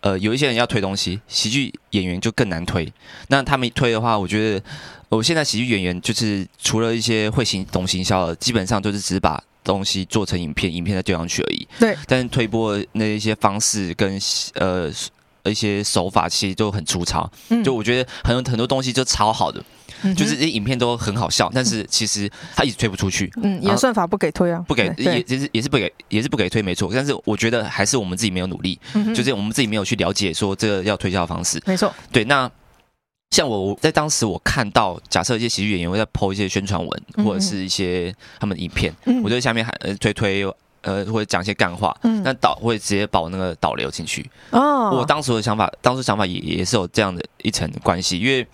[0.00, 2.92] 呃，有一些人要推东西，喜剧演员就更难推。
[3.28, 4.62] 那他们一推的话，我觉得
[5.08, 9.42] 我现在喜剧演员就是除了一些会行懂行销的，基本上都是只把。
[9.64, 11.68] 东西做成影片，影片再丢上去而已。
[11.78, 14.18] 对，但是推播那一些方式跟
[14.54, 14.90] 呃
[15.44, 17.30] 一些手法其实都很粗糙。
[17.50, 19.62] 嗯，就我觉得很多很多东西就超好的，
[20.02, 23.32] 嗯、就是这些影片都很好笑，但是其实他一直推不出去。
[23.42, 26.90] 嗯，演算法不给推啊，不给也也是也是不给也是不给推，没错。
[26.94, 31.62] 但是我觉得还是我们自己没有努力，嗯、就是我们自己没有去了解说这个要推销的方式。
[31.66, 32.50] 没错，对那。
[33.30, 40.42] 像我在当时，我看到假设一些喜剧演员会在 po 一些宣传文，或者是一些他们的影片，嗯、我就在下面喊呃推推
[40.80, 44.26] 呃或者讲一些干话，嗯、那导会直接把我那个导流进去。
[44.48, 48.46] 哦，我当时的想法，当时想法也也是有这样的一层关系，因为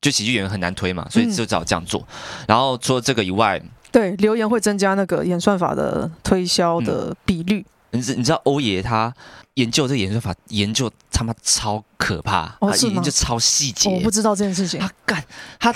[0.00, 2.00] 就喜剧演员很难推嘛，所以就只好这样做。
[2.00, 7.60] 嗯、然后除了这个以外，对留言会增加那个演算法的推销的比率。
[7.60, 9.10] 嗯你知你知道欧爷他
[9.54, 13.88] 研究这个演算法研究他妈超可怕，他研究超细节。
[13.88, 14.78] 我不知道这件事情。
[14.78, 15.24] 他干，
[15.58, 15.74] 他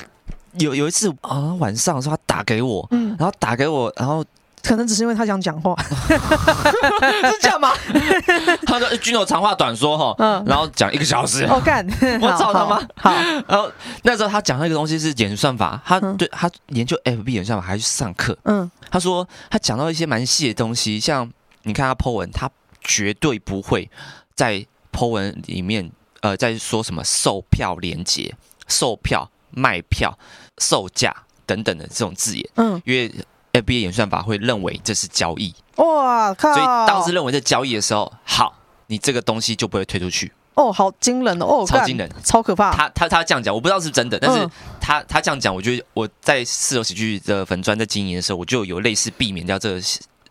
[0.59, 4.23] 有有一次啊晚上的时候他打给我，嗯，然后打给我，然后
[4.63, 7.73] 可能只是因为他想讲话， 是这样吗？
[8.67, 11.87] 他说君有长话短说哈，嗯，然后讲一个小时，我干，
[12.23, 12.81] 我操他妈！
[12.97, 13.13] 好，
[13.49, 13.71] 然后
[14.03, 21.31] 那时候他讲那个东西是演算法，他对他研究 FB 演算法还去上课，嗯，他说他讲到一些蛮细的东西，像。
[21.65, 23.89] 你看他 po 文，他绝对不会
[24.35, 25.89] 在 po 文里面，
[26.21, 28.35] 呃，在说什么售票连接、
[28.67, 30.13] 售票、卖票、
[30.59, 31.15] 售价
[31.47, 32.45] 等等的这种字眼。
[32.57, 33.09] 嗯，因为
[33.53, 35.55] FB 演算法会认为这是交易。
[35.77, 36.53] 哇靠！
[36.55, 38.55] 所以当时认为这交易的时候，好，
[38.87, 40.33] 你这个东西就不会推出去。
[40.55, 41.65] 哦，好惊人哦！
[41.67, 42.71] 超惊人，超可怕。
[42.73, 44.49] 他他他这样讲，我不知道是真的，但是
[44.81, 49.81] 他他这样讲，我觉得我在四楼喜剧的粉专在经营的时候，我就有类似避免掉这个。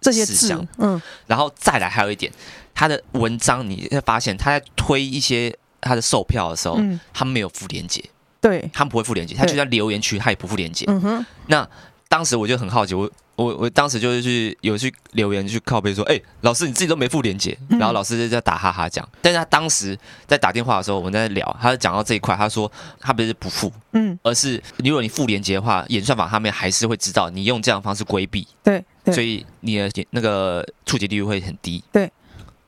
[0.04, 2.32] 这些事项，嗯，然后再来还有一点，
[2.74, 8.04] 他的文章你会发现他在推一些他的售票的时候，嗯，他没有附链接，
[8.42, 11.26] 对，他们不会附链接，他就在留言区，他也不附链接，嗯哼。
[11.46, 11.70] 那
[12.12, 19.98] 当时我就很好奇，我我我当时就是去有去留言去靠背说，哎，老师你自己都没付链接，然后老师就在打哈哈讲，但是他当时
[20.28, 22.70] 在打电话的时候，我们在聊，他讲到这一块，他说
[23.00, 28.84] 他不是不付，嗯，而是如果你付链接的话，演算法他们还是会知道你用这样的方式规避，对。
[29.12, 31.84] 所以你的那个触及率会很低。
[31.92, 32.12] 对，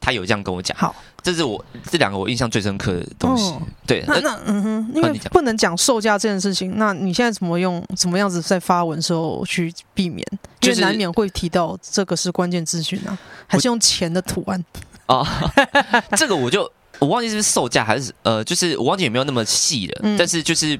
[0.01, 0.75] 他有这样跟我讲。
[0.75, 3.53] 好，这是我这两个我印象最深刻的东西。
[3.87, 10.27] 对，那那嗯哼，因为不能讲售价这件事情，那你现在怎么用怎么样子在发文时候去避免？
[10.59, 14.63] 就是难免会提到这个是关键资讯啊，还是用钱的图案？
[15.07, 15.25] 哦，
[16.17, 20.79] 这个我就我忘记是不是售价还是呃，就是我忘记有没有那么细了，嗯、但是就是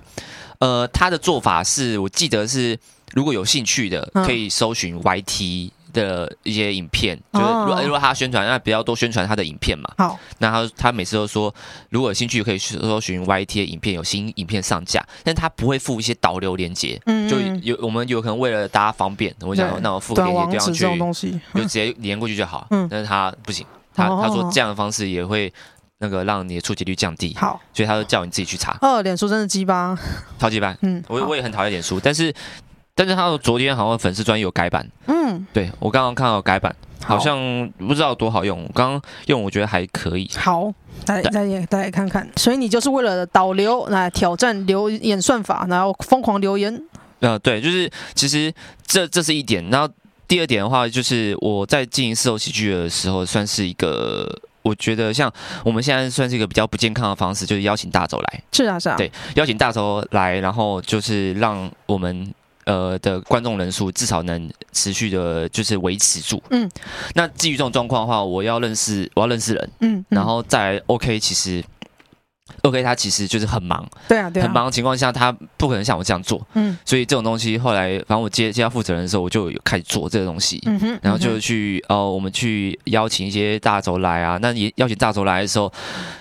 [0.59, 2.77] 呃，他的做法是我记得是，
[3.13, 5.71] 如果有兴趣的可以搜寻 YT。
[5.93, 9.89] 的一些影片，就是如果如果他宣传，那比较多宣传他的影片嘛。
[9.97, 11.53] 好，那他他每次都说，
[11.89, 22.67] 如果有兴趣可以搜寻 YT 的影片，有新影片上架，但他不会附一些导流连接，嗯，就有我们有可能为了大家方便，我想说那我附个链接去，就直接连过去就好。
[22.71, 25.53] 嗯，但是他不行，他他说这样的方式也会
[25.99, 27.35] 那个让你的触及率降低。
[27.37, 28.75] 好，所以他就叫你自己去查。
[28.81, 29.95] 哦，脸书真的鸡巴，
[30.39, 30.75] 超级巴。
[30.81, 32.33] 嗯，我我也很讨厌脸书，但是。
[32.95, 38.63] 但是他说昨天好像粉丝专页有改版，嗯，对我刚刚看到改版，好像不知道多好用。
[38.63, 40.29] 我刚刚用我觉得还可以。
[40.37, 40.71] 好，
[41.03, 42.29] 大家大家大家看看。
[42.35, 46.83] 所以你就是为了导流来挑战留演算法，然后疯狂留言。
[47.21, 48.53] 呃，对，就是其实
[48.85, 49.67] 这这是一点。
[49.71, 49.91] 然后
[50.27, 54.31] 第二点的话，就是我在进行四手喜剧的时候，算是一个
[54.61, 55.33] 我觉得像
[55.65, 58.43] 我们现在算是一个比较不健康的方式，就是邀请大轴来。
[58.51, 58.97] 是啊，是啊。
[58.97, 62.31] 对，邀请大轴来，然后就是让我们。
[62.65, 66.41] 呃的观众人数至少能持续的，就是维持住。
[66.49, 66.69] 嗯，
[67.15, 69.69] 那基于这种状况的话，我要认识，我要认识人。
[69.79, 71.63] 嗯，嗯然后再 OK，其实。
[72.61, 85.71] OK，他其实就是很忙，对啊，对啊，很忙的情况下，他不可能像我这样做，嗯，所以这种东西后来，反正我接接到负责人的时候，我就有开始做这个东西，嗯哼，然后就去哦，我们去邀请一些大轴来啊，那也邀请大轴来的时候，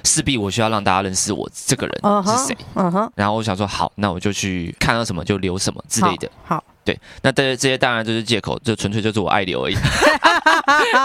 [0.05, 6.63] 势必我需要让大家认识我这个人是谁，嗯哼，然后我想说好，那我就去看到什么就留什么之类的，好。
[6.85, 9.77] 对，那这些这些当然就是借口，就纯粹就是我爱留而已。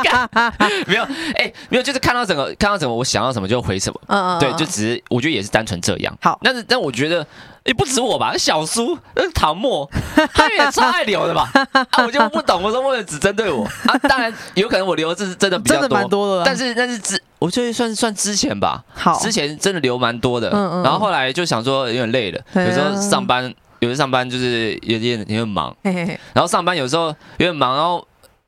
[0.88, 4.02] 没有，哎、欸，没有，就是看到什么，看到什么，我想要什么就回什么。
[4.08, 4.40] 嗯嗯。
[4.40, 6.18] 对，就只是我觉得也是单纯这样。
[6.22, 7.18] 好，但是但我觉得
[7.64, 9.88] 也、欸、不止我吧，小苏、那唐默，
[10.34, 11.50] 他们也超爱留的吧？
[11.92, 13.98] 啊，我就不懂，我说为什么只针对我啊？
[14.10, 16.44] 当然有可能我留的字是真的比较多，蛮多的。
[16.44, 18.84] 但是但是之，我觉得算算之前吧。
[18.96, 20.50] 好，之前真的留蛮多的。
[20.50, 20.84] 嗯嗯。
[20.84, 23.54] 然后后来就想说有点累了，有时候上班。
[23.80, 25.76] 有时上班就是有点有点忙，
[26.34, 28.06] 然后上班有时候有点忙，然后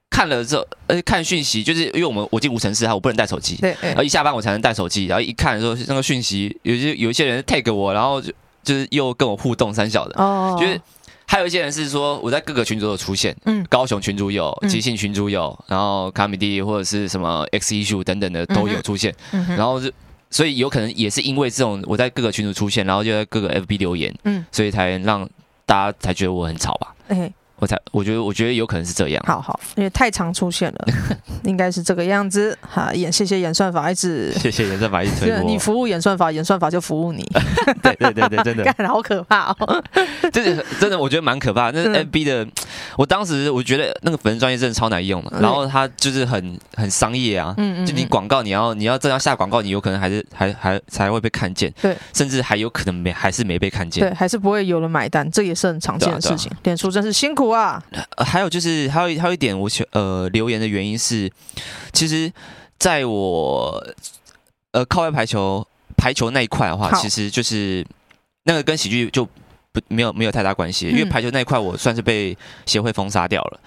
[0.10, 8.32] 看了之后，而且看讯息，就是因为我们我进无尘室，哈，我不能带手机，对，然后一下班我才能带手机，然后一看的时候那个讯息，有些有一些人 tag 我，然后就
[8.64, 10.82] 就是又跟我互动三小的，哦，就是
[11.28, 19.92] 还有一些人是说我在各个群组有出现，嗯，高雄群组有，即兴群组有，然后卡米蒂或者是什么 X issue 等等的都有出现，然后就。
[20.30, 25.28] 所以有可能也是因为这种我在各个群组出现，然后就在各个 FB 留言，嗯，所以才让
[25.66, 26.96] 大家才觉得我很吵吧。
[27.10, 30.88] 欸我才我觉得我觉得有可能是这样，好好，因为太常出现了，
[31.44, 32.58] 应该是这个样子。
[32.62, 37.24] 好，演谢谢演算法一直，谢谢演算法一直推我，你服务演算法，演算法就服务你。
[37.82, 39.84] 对对对对，真的， 干好可怕哦！
[40.32, 41.72] 这是真的，我觉得蛮可怕。
[41.72, 42.48] 那是 NB 的，
[42.98, 56.52] 我当时我觉得那个粉丝专业真的超难用的，然后它就是很很商业啊，嗯嗯，就你广告你要你要这样下广告，你有可能还是还还才会被看见，对，甚至还有可能没还是没被看见，对，还是不会有人买单，这也是很常见的事情。
[56.64, 57.84] 脸书真是辛苦啊。
[58.18, 61.32] 还有就是，还有还有一点，我选呃留言的原因是，
[61.94, 62.32] 其实
[62.78, 63.84] 在我
[64.72, 65.66] 呃靠外排球
[65.98, 67.86] 排球那一块的话，其实就是
[68.44, 69.26] 那个跟喜剧就
[69.72, 72.36] 不没有没有太大关系，因为排球那一块我算是被
[72.66, 73.60] 协会封杀掉了。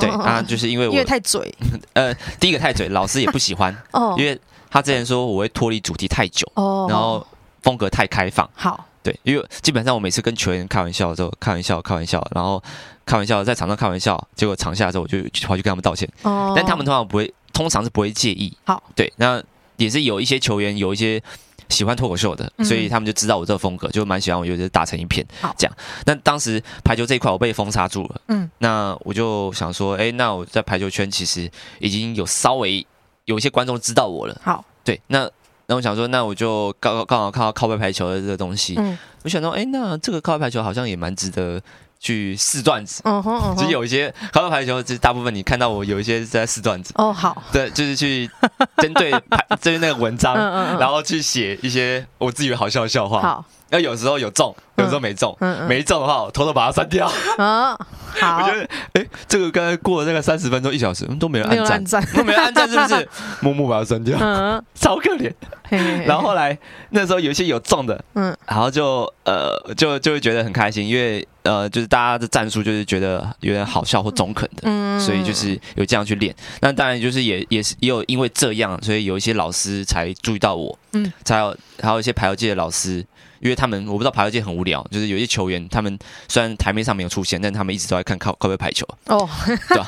[0.00, 1.54] 对啊，就是因为我因为太嘴，
[1.92, 3.76] 呃，第一个太嘴，老师也不喜欢，
[4.16, 4.38] 因为
[4.70, 6.50] 他之前说我会脱离主题太久，
[6.88, 7.26] 然后
[7.62, 8.48] 风格太开放。
[8.54, 12.60] 好，对，因为基本上我每次跟球员开玩笑的时候，开玩笑开玩笑，然后。
[13.06, 16.08] 开玩笑，在场上开玩笑，结果场下的时候我就跑去跟他们道歉。
[16.22, 18.50] 哦，但他们通常不会，通常是不会介意。
[18.64, 19.44] 好，对，那
[19.76, 21.22] 也是有一些球员有一些
[21.68, 25.22] 喜欢脱口秀的，所以他们就知道我这个风格，就蛮喜欢我，就打成一片。
[25.38, 25.76] 好，这样。
[26.06, 28.20] 那当时排球这一块我被封杀住了。
[28.28, 31.50] 嗯，那我就想说，哎，那我在排球圈其实
[31.80, 32.86] 已经有稍微
[33.26, 34.40] 有一些观众知道我了。
[34.42, 35.30] 好，对，那
[35.66, 38.74] 那我想说，那我就刚刚好看到靠背排球的这个东西。
[38.78, 41.60] 嗯，我想说，哎，那这个靠背排球好像也蛮值得。
[42.00, 46.92] 去试段子，嗯哼，其实有一些靠背排球，其实大部分你看到我有一些是在试段子。
[46.96, 48.28] 哦，好，对，就是去
[48.76, 53.22] 针对排 针对那个文章，嗯嗯嗯，然后去写一些我自己的好笑的笑话。
[53.22, 57.10] 好，那有时候有中，有时候没中，嗯嗯，没中的话，我偷偷把它删掉。
[57.38, 57.76] 嗯，
[58.20, 58.38] 好。
[58.38, 63.08] 我觉得，哎，这个刚才过了那个三十分钟、一小时，都没人按赞，都没人按赞，是不是？
[63.40, 65.32] 默默把它删掉，嗯，超可怜。
[66.06, 66.56] 然后后来
[66.90, 71.26] 那时候有一些有中的，嗯，然后就呃，就就会觉得很开心，因为。
[71.44, 76.34] 呃，就是大家的战术就是觉得有点好笑或中肯的，嗯，所以就是有这样去练。
[76.62, 83.04] 那当然就是也也是也有因为这样，所以有一些老师才注意到我，嗯，才有还有一些排球界的老师。
[83.44, 89.28] 因为他们我不知道排球界很无聊，就是有些球员他们虽然台面上没有出现，但他们一直都在看靠靠背排球哦，
[89.68, 89.86] 对吧？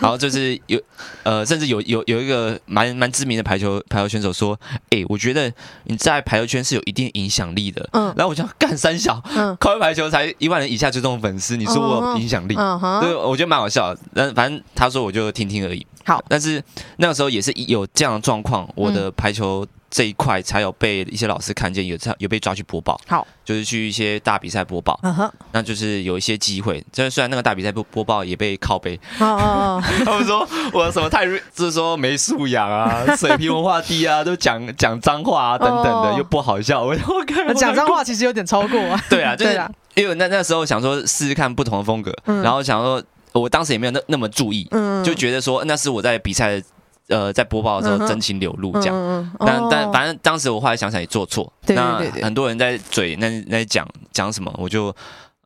[0.00, 0.80] 然后就是有
[1.24, 5.52] 呃，甚至有有有一个蛮蛮知名的排球排球选手说：“哎，我觉得
[5.84, 12.54] 你在排球圈是有一定影响力的。”嗯，然后我想干三小，嗯，靠背排球才一万人以下追踪粉丝，你说我有影响力？
[12.56, 14.00] 嗯哼，对，我觉得蛮好笑的。
[14.14, 15.86] 但反正他说我就听听而已。
[16.06, 16.64] 好，但是
[16.96, 19.66] 那个时候也是有这样的状况，我的排球。
[19.90, 26.84] 这一块才有被一些老师看见，有有被抓去播报，好，就是去一些大比赛播报，嗯哼，那就是有一些机会。
[26.92, 31.24] 这虽然那个大比赛播播报也被靠背，哦哦， 他们说我什么太
[31.54, 36.82] 就是说没素养啊， 水平文化低啊，都讲讲脏话啊等等的，又不好笑。
[36.82, 37.54] 我我看。
[37.54, 39.04] 讲脏话其实有点超过啊。
[39.08, 39.60] 对啊，就是
[39.94, 44.68] 因为那那时候想说试试看不同的风格，然后想说我当时也没有那那么注意，
[45.02, 46.62] 就觉得说那是我在比赛。
[47.08, 54.88] 呃，在播报的时候真情流露这样，嗯、但但反正当时我后来想想也做错，对对对对，那很多人在嘴那在讲讲什么，我就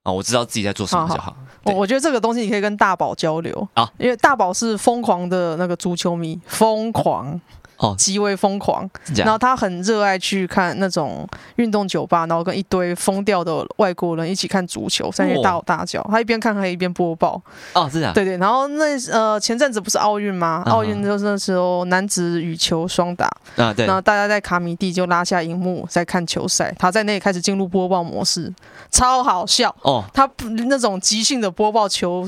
[0.02, 1.36] 啊、哦、我知道自己在做什么就好。
[1.64, 7.40] 我我觉得这个东西你可以跟大宝交流啊，因为大宝是疯狂的那个足球迷，疯狂。
[7.82, 16.00] 哦，极为疯狂，然后他很热爱去看那种运动酒吧，然后跟一堆疯掉的外国人一起看足球，在那里大吼大叫。
[16.04, 17.42] 他一边看还一边播报。
[17.72, 18.36] 哦，是啊，对对。
[18.36, 20.62] 然后那呃前阵子不是奥运吗？
[20.66, 23.26] 奥运就是那时候男子羽球双打
[23.56, 23.84] 啊，对。
[23.84, 28.54] 然后大家在卡米蒂就拉下荧幕在看球赛，他在那里开始进入播报模式，
[28.92, 30.04] 超好笑哦。
[30.14, 30.30] 他
[30.68, 32.24] 那种即兴的播报球。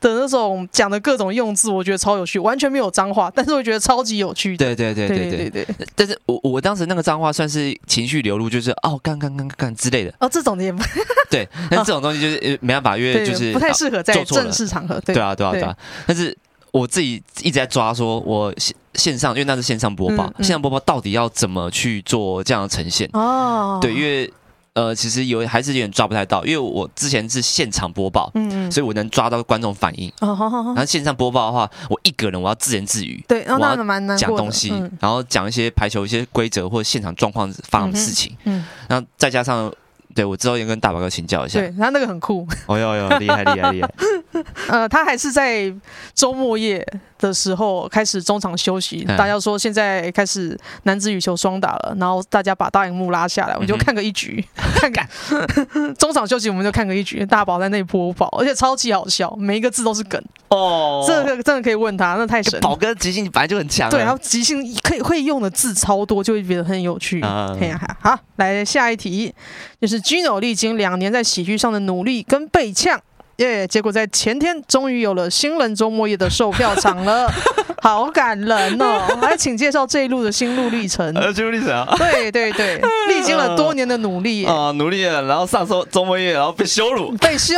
[0.00, 4.56] 的那种讲的各种用字，我觉得超有趣，完全没有脏话，但是我觉得超级有趣。
[4.56, 5.66] 对对对对对对。
[5.94, 10.14] 但是我我当时那个脏话算是情绪流露，就是哦干干干干之类的。
[10.20, 10.82] 哦，这种的也不
[11.30, 15.00] 对， 但这种东西就是没办法，因为就是不太适合在正式场合。
[15.00, 15.76] 对啊对啊对啊。
[16.06, 16.36] 但是
[16.70, 23.08] 我自己一直在抓，说我线线上，因为那是线上播报，线上播报到底要怎么去做这样的呈现？
[23.12, 24.32] 哦，对，因为。
[24.74, 30.10] 呃，其实有还是有点抓不太到，因为我之前是现场播报，嗯，所以我能抓到观众反应。
[30.20, 30.70] 哦，好好好。
[30.70, 33.76] 然后线上播报的话，我一个人我要自言自语，对，我要
[34.16, 39.72] 讲东西，然后讲一些排球一些规则或者现场状况发生的事情，嗯，然后再加上。
[40.14, 41.58] 对，我之后也跟大宝哥请教一下。
[41.58, 42.46] 对，他那个很酷。
[42.66, 43.90] 哦哟哟，厉害厉害厉害。
[44.68, 45.72] 呃，他还是在
[46.12, 46.86] 周末夜
[47.28, 49.04] 的时候开始中场休息。
[49.16, 54.44] 大家说现在开始男子羽球双打了，然后大家把大荧幕拉下来，我们就看个一局，
[54.76, 55.08] 看看。
[55.98, 60.20] 中场休息我们就看个一局，大宝在那里播报，而且超级好笑，每一个字都是梗。
[60.48, 62.60] 哦，这个真的可以问他，那太神。
[62.60, 63.88] 宝哥即兴本来就很强。
[63.88, 67.20] 对，然后即兴可以会用的字超多，就会觉得很有趣。
[67.20, 69.32] 可以啊，好，来下一题，
[69.80, 73.00] 就是 Gino 历经两年在喜剧上的努力跟被呛，
[73.36, 77.28] 耶，结果在前天终于有了新人周末夜的售票场了，
[77.82, 79.02] 好感人哦！
[79.22, 81.12] 来，请介绍这一路的心路历程。
[81.14, 87.56] 呃，心路历程啊，对对对，历经了多年的努力 啊，努力了，然后上周周末夜，然后被羞辱，被羞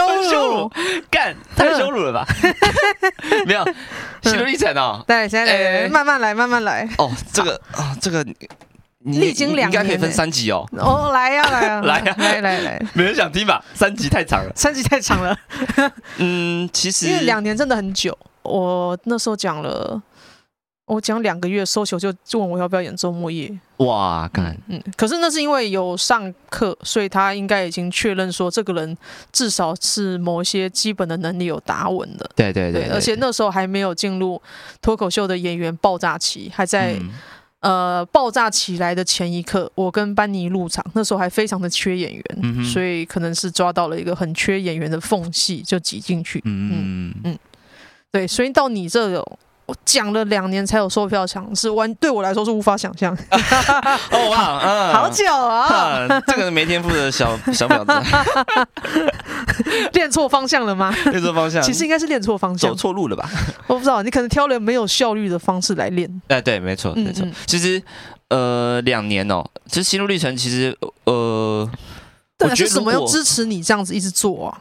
[0.48, 0.70] 辱，
[1.10, 2.26] 干，太羞辱了吧？
[3.44, 3.64] 没有，
[4.22, 5.04] 心路历程哦。
[5.06, 6.88] 对，现在慢慢来，慢慢来。
[6.98, 8.24] 哦，这个啊，这个。
[9.04, 10.66] 历经两年，应该可以分三集哦。
[10.78, 13.62] 哦，来呀，来呀， 来呀，来来来， 没人想听吧？
[13.74, 15.36] 三集太长了，三集太长了。
[16.16, 18.16] 嗯，其实因为两年真的很久。
[18.42, 20.00] 我那时候讲了，
[20.86, 23.50] 我讲两个月，收球就就问我要不要演周末夜。
[23.78, 28.96] 哇，看，嗯，可是那是因为有上课，所以他应该已经确认说这个人
[29.32, 32.30] 至少是某一些基本的能力有打稳的。
[32.34, 34.40] 对对对，而且那时候还没有进入
[34.80, 36.96] 脱口秀的演员爆炸期，还在。
[37.64, 46.40] 呃，爆炸起来的前一刻，我跟班尼入场，那时候还非常的缺演员，嗯、所以可能是抓到了一个很缺演员的缝隙，就挤进去。
[46.44, 47.38] 嗯嗯嗯，
[48.12, 49.38] 对，所以到你这种。
[49.66, 53.16] 我讲了两年才有售票墙，是完对我来说是无法想象。
[54.12, 56.06] 哦哇，嗯，好久啊！
[56.26, 57.92] 这个没天赋的小 小婊子，
[59.94, 60.94] 练错方向了吗？
[61.06, 63.28] 练错方向，其实应该是练错方向，走错路了吧？
[63.66, 66.10] 我不知道，你可能挑了没有效率的方式来练。
[66.28, 67.26] 哎，对，没错，没错。
[67.46, 67.82] 其实，
[68.28, 71.66] 呃，两年哦，其实心路历程，其实，呃，
[72.36, 74.60] 对，是什么要支持你这样子一直做啊？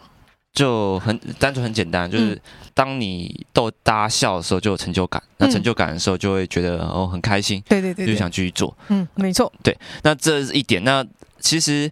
[0.54, 2.40] 就很单纯，很简单，就是
[2.74, 5.22] 当你逗大家笑的时候，就有成就感。
[5.26, 8.76] 嗯、那成就感的时候，就会觉得哦很开心，对对对，就想继续做。
[8.90, 9.52] 嗯，没错。
[9.64, 10.84] 对，那这是一点。
[10.84, 11.04] 那
[11.40, 11.92] 其实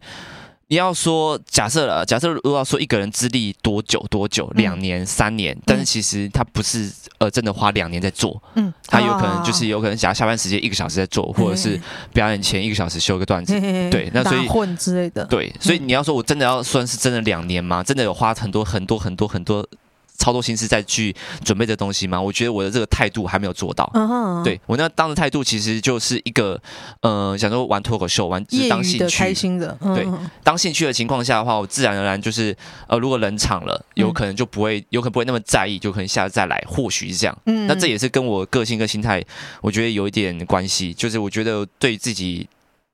[0.72, 11.78] 你要说假设了，假设如果要说一个人资历多久多久，两年三年，但是其实他不是呃真的花两年在做，嗯，他有可能就是有可能假下班时间一个小时在做，或者是
[12.14, 13.60] 表演前一个小时修个段子，
[13.90, 17.84] 对，那所以混之类的，对，所以你要说我真的要算是真的两年吗？
[17.84, 19.68] 真的有花很多很多很多很多。
[20.22, 22.22] 操作心思再去准备这东西吗？
[22.22, 23.90] 我觉得我的这个态度还没有做到。
[23.96, 24.44] Uh.
[24.44, 26.62] 对我那当时态度其实就是一个，
[27.02, 29.76] 呃，想说玩脱口秀，玩就是当兴趣，开心的。
[29.82, 29.96] Uh.
[29.96, 30.08] 对，
[30.44, 32.56] 当兴趣的情况下的话，我自然而然就是，
[32.88, 37.36] 呃，如果冷场了，有可能就不会，有可能不会那么在意，就可能下次再来，或许是这样。
[37.48, 37.68] 嗯、uh，huh.
[37.70, 39.24] 那这也是跟我个性跟心态，
[39.62, 40.94] 我觉得有一点关系。
[40.94, 42.48] 就是我觉得对自己。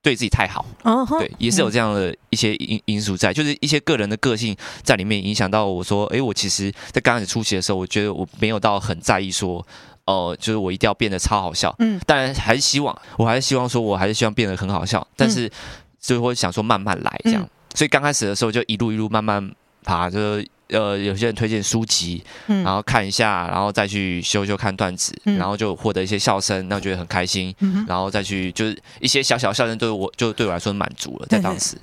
[0.08, 1.20] 对自己太好，uh.
[1.20, 9.60] 对，也是有这样的一些因因素在，就是一些个人的个性在里面影响到我说，哎，我其实，在刚开始出席的时候，我觉得我没有到很在意说，
[10.06, 15.52] 哦、呃，就是我一定要变得超好笑，嗯，当然还是希望，我还是希望说，我还是希望变得很好笑，但是
[16.00, 19.52] 就会想说慢慢来这样，嗯、所以刚开始的时候就一路一路慢慢
[19.84, 20.42] 爬，就。
[20.70, 31.78] 呃，有些人推荐书籍，然后看一下，然后再去修修看段子，嗯、然后就获得一些笑声，那我觉得很开心，嗯、然后再去就是一些小小笑声，对我就对我来说满足了，在当时。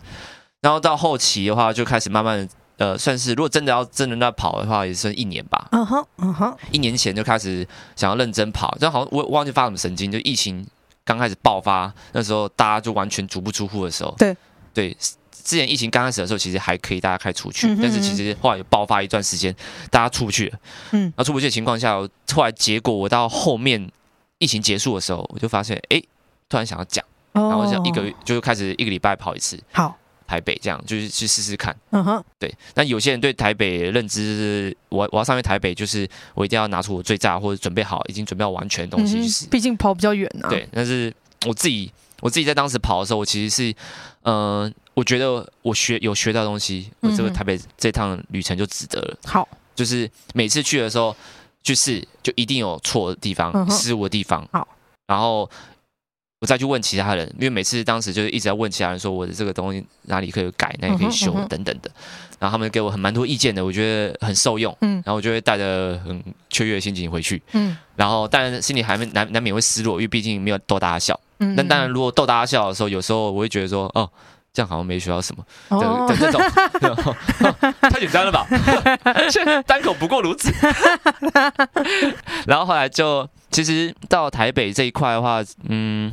[0.61, 5.69] 然后到后期的话，就开始慢慢呃，算是如果真的要真的在跑的话，也是一年吧。
[5.73, 6.57] 嗯哼，嗯哼。
[6.71, 7.67] 一年前就开始
[7.97, 10.67] 想要认真跑，就好像我我忘记发什么神经，就疫情
[11.05, 14.15] 刚开始爆发那时候，大家就完全足不出户的时候。
[14.19, 14.37] 对
[14.73, 14.97] 对。
[15.45, 17.69] 之前疫情刚开始的时候，其实还可以，大家可以出去。
[17.69, 19.55] 嗯、哼但是其实后来有爆发一段时间，
[19.91, 20.59] 大家出不去了。
[20.93, 21.97] 嗯，那出不去的情况下，
[22.33, 23.89] 后来结果我到后面
[24.39, 26.03] 疫情结束的时候，我就发现，哎，
[26.49, 29.61] 突然想要讲，哦、然后想一个月就开始一个礼拜跑一次。
[29.73, 31.77] 好，台北这样就是去试试看。
[31.91, 32.53] 嗯哼，对。
[32.73, 39.47] 但有些人对台北认知，我我要上去台北，就是我一定要拿出我最炸或者准备好已经准备好完全的东西去试。
[39.49, 40.49] 毕竟跑比较远啊。
[40.49, 41.13] 对，但是
[41.47, 43.75] 我自己我自己在当时跑的时候，我其实是
[44.23, 44.35] 嗯。
[44.63, 49.19] 呃我觉得我学有学到东西，我这个台北这趟旅程就值得了。
[49.25, 51.17] 好，就是每次去的时候
[51.65, 54.49] 就是，就一定有错的地方、失误的地方。
[54.53, 54.69] 好，
[55.09, 55.51] 然后
[56.39, 61.91] 我再去问其他人，因为每次当时就是一直在问其他人说我的这个东西哪里可以改，哪里可以修等等的。
[62.45, 64.77] 然后他们给我很蛮多意见的，我觉得很受用。
[64.83, 67.43] 嗯，然后我就会带着很雀跃的心情回去。
[67.53, 71.19] 嗯，然后当然心里还没难难免会失落，因为毕竟没有逗大家笑。
[71.39, 74.07] 嗯，但当然如果逗大家笑的时候，有时候我会觉得说哦。
[74.57, 76.41] 这样好像没学到什么的的这种，
[77.91, 78.47] 太简单了吧？
[79.67, 80.49] 单口不过如此。
[82.47, 86.13] 然后后来就其实到台北这一块的话，嗯，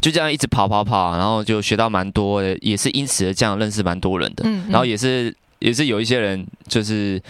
[0.00, 4.44] 就这样一直跑跑跑，然后就学到蛮多的，也是因此这样认识蛮多人的。
[4.68, 7.20] 然后也是也是有一些人就是。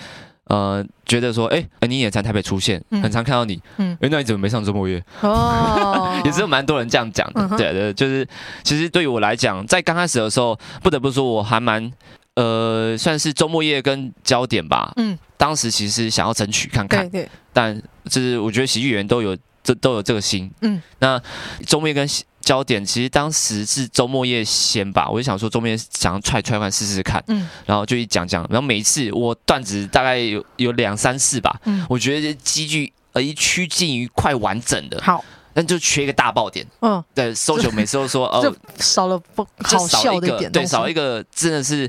[0.50, 5.00] 呃，觉得说，哎，你也在台北出现，很常看到你，嗯，哎，那你怎么没上周末夜？
[5.20, 8.26] 哦， 也是有蛮多人这样讲的，对对，就是
[8.64, 11.88] 其实对于我来讲，在刚开始的时候，不得不说我还蛮，
[12.34, 21.20] 呃，算是周末夜跟焦点吧，嗯，当时其实想要争取看看，对对，但就是我觉得喜剧演员都有这都有这个心，嗯，那
[21.66, 22.08] 周末夜跟。
[22.40, 41.88] 焦点其实当时是周末夜先吧，我就想说周末夜想要踹踹看试试看，嗯，然后就一讲讲，然后每一次我段子大概有有两三次吧，嗯，我觉得积聚呃一趋近于快完整的，好，但就缺一个大爆点，嗯，对，social 每次都说 哦，少了不好笑的一点，对，少一个真的是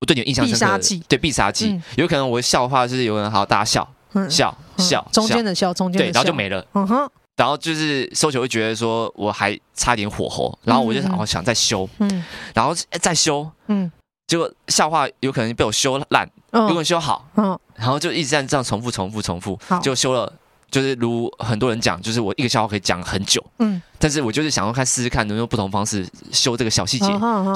[0.00, 3.86] 我对你有印象深刻的，对必杀技，有可能我的笑话就是有人好大家笑，
[4.30, 7.10] 笑笑中间的笑，中间的笑，对，然后就没了，嗯哼。
[7.36, 13.90] 然后就是收球会觉得说我还差点火候，然后我就想我想再修，嗯，然后再修，嗯，
[14.28, 20.32] 结果笑话有可能被我修烂，有可能修好，嗯，然后就一直在这样重复重复重复，就修了，
[20.70, 27.06] 就是如很多人讲，就是我一个笑话可以讲很久，嗯，但是我就是想要看试试看能用不同方式修这个小细节，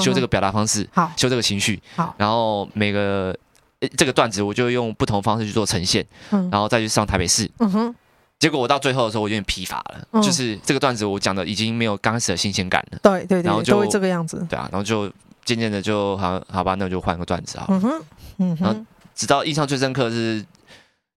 [0.01, 3.33] 修这个表达方式，好，修这个情绪，好，然后每个
[3.95, 7.95] 这个段子我就用不同方式去做呈现，嗯，然后再去上台北市，嗯哼。
[8.39, 12.99] 结果我到最后的时候，我有点疲乏了，嗯、就是这个段子我讲的已经没有刚开始的新鲜感了。
[13.01, 14.45] 对对对，然后就会这个样子。
[14.49, 15.11] 对啊，然后就
[15.43, 17.65] 渐渐的就好，好吧，那我就换个段子啊。
[17.67, 18.01] 嗯哼，
[18.37, 18.63] 嗯哼。
[18.63, 20.45] 然后直到印象最深刻的是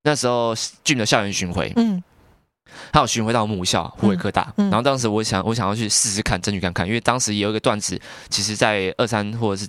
[0.03, 0.53] 那时候
[0.85, 2.03] Jim 的校园巡回，嗯，
[2.91, 8.01] 他有巡回到母校湖北科大，嗯嗯、然后当时我想我想要去试试看，争取看看，因为当时有一个段子，
[8.31, 9.69] 其实在二三或者是。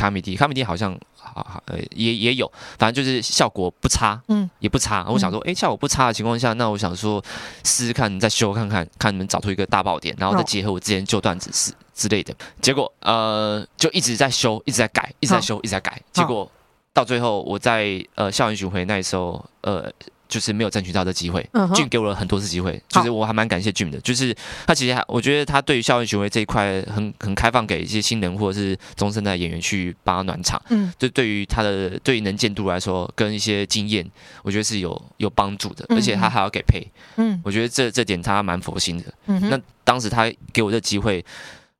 [0.00, 5.04] 卡米蒂，卡米蒂好像好好呃也也有，反正就是效果不差，嗯，也不差。
[5.06, 7.22] 我想说，哎、欸，效果不差的情况下，那我想说
[7.64, 12.34] 试试看，再修看看，看能找出一个大爆点，然后再结合我之前旧段子是之类的。
[12.62, 16.00] 结果呃，就一直在修，一直在改，一直在修，一直在改。
[16.12, 16.50] 结果
[16.94, 19.92] 到最后，我在呃校园巡回那时候，呃
[20.30, 21.46] 就是没有争取到的机会。
[21.74, 24.00] 俊给我了很多次机会，就是我还蛮感谢俊的。
[24.00, 24.34] 就是
[24.66, 30.62] 他其实还，我觉得他对于校园巡回这一块很很开放，给一些新人或者是中生代演员去帮他暖场。
[30.70, 34.08] 嗯，就对于他的对于能见度来说，跟一些经验，
[34.44, 35.84] 我觉得是有有帮助的。
[35.88, 36.86] 而且他还要给配。
[37.16, 39.12] 嗯，我觉得这这点他蛮佛心的。
[39.26, 41.24] 嗯，那当时他给我这机会，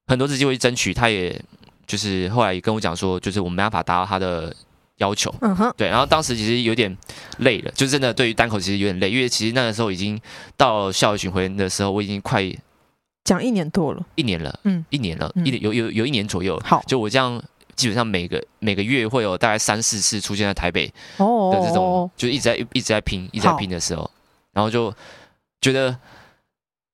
[0.08, 1.40] 很多次机会去争取，他也
[1.86, 4.54] 就是后来也跟我讲说，就是我没办法达到他的。
[5.00, 6.96] 要求，嗯哼，对，然后当时其实有点
[7.38, 10.20] 累了，就真的对于单口其实有点累，因为其实那个时候已经
[10.56, 12.42] 到校园巡回的时候，我已经快
[13.24, 17.42] 讲一年多了，一年了，嗯，一年了，一年有有有一年左右，好，就我这样
[17.74, 24.10] 基本上每个每个月会有大概三四次出现在台北的这种，就一直在一直在拼一直在拼的时候，
[24.52, 24.94] 然后就
[25.60, 25.96] 觉得。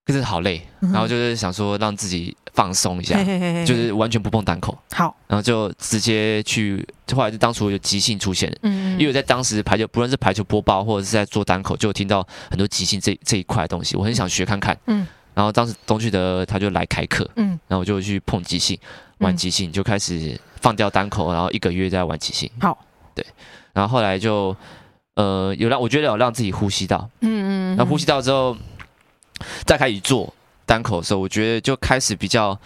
[0.07, 3.19] 可是好累，然后就是想说让自己放松一下，
[3.65, 4.79] 就是完全不碰单口。
[4.93, 15.05] 好，然后就直接去，后来就当初有即兴出现，嗯，因为我在当时排球，不论是排球播报或者是在做单口，就听到很多即兴这这一块东西，我很想学看看，嗯，
[15.35, 18.79] 然后当时东旭德他就来开课，嗯，然后我就去碰即兴，
[19.19, 22.49] 玩即兴，就开始放掉单口，然后一个月在玩即兴。
[22.61, 22.79] 好，
[23.13, 23.27] 对，
[23.73, 24.57] 然后后来就
[25.17, 28.57] 呃有让我觉得有让自己呼吸到，嗯嗯，然后呼吸到之后。
[29.65, 30.33] 再开始做
[30.65, 32.59] 单口的时候，我觉得就开始比较，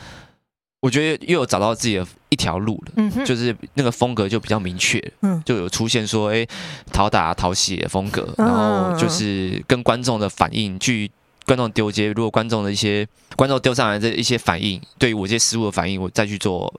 [0.81, 6.47] 我觉得又有找到自己的一条路了，就是那个风格就比较明确，嗯，就有出现说，哎，
[6.93, 11.11] 讨打讨喜的风格，然后就是跟观众的反应去
[11.45, 13.07] 观众丢接，如果观众的一些
[13.37, 16.73] 观众丢上来的一些反应，对于我这些失误的反应，我再去做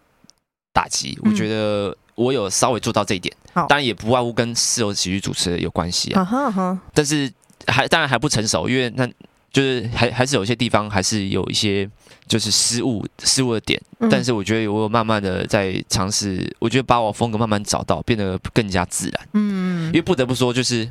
[0.73, 7.31] 打击，我觉得我有稍微做到这一点，当然也不外乎跟自由喜剧主持有关系啊，但是
[7.67, 9.07] 还当然还不成熟，因为那。
[9.51, 11.89] 就是还还是有些地方还是有一些
[12.27, 19.27] 就是失误失误的点，嗯、但是我觉得我有慢慢的在尝试，我觉得把我风格慢慢找到，变得更加自然。
[19.33, 20.89] 嗯，因为不得不说，就是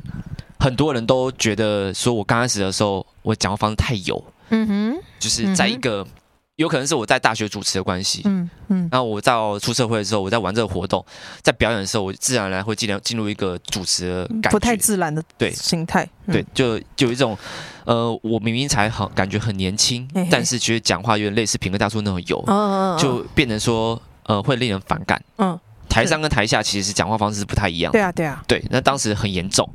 [0.59, 4.23] 很多人都觉得说我刚开始的时候，我讲话方式太油。
[4.49, 6.05] 嗯哼，就是在一个。
[6.61, 11.03] 有可能是我在大学主持的关系，嗯嗯，然后我到出社会的时候，我在玩这个活动，
[11.41, 17.35] 在表演的时候，我自然而然会尽量进入一个主持的感觉，不太自然的对心态，对，就就有一种，
[17.85, 22.45] 呃，我明明才很感觉很年轻，但是觉得讲话有点类似平哥大叔那种油，
[22.99, 25.19] 就变成说，呃，会令人反感。
[25.37, 25.59] 嗯，
[25.89, 29.67] 台上跟台下其实是讲话方式是不太一样，对啊对啊，对，那当时很严重，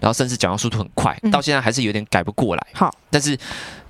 [0.00, 2.66] 然后甚至讲话速度很快，到现在还是有点改不过来。
[2.74, 3.38] 好，但是。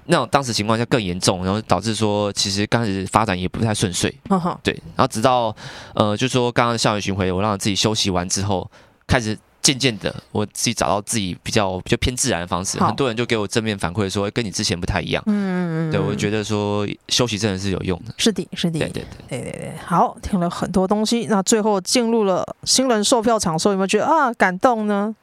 [0.06, 4.14] 那种当时情况下更严重，然后导致说其实刚开始发展也不太顺遂。
[4.62, 5.54] 对，然后直到
[5.94, 8.70] 呃，就说刚刚的校园巡回，我让自己休息完之后，
[9.06, 12.78] 开始渐渐的我自己找到自己比较比较偏自然的方式。
[12.78, 15.22] 好很多人就给我正面反馈说，跟你之前不太一样。
[15.26, 15.90] 嗯嗯嗯。
[15.90, 18.12] 对，我觉得说休息真的是有用的。
[18.18, 18.78] 是的，是的。
[18.78, 19.72] 对对对对对对。
[19.86, 25.14] 好，听了很多东西，那最后进入了新人售票场的时候，有没有觉得啊感动呢？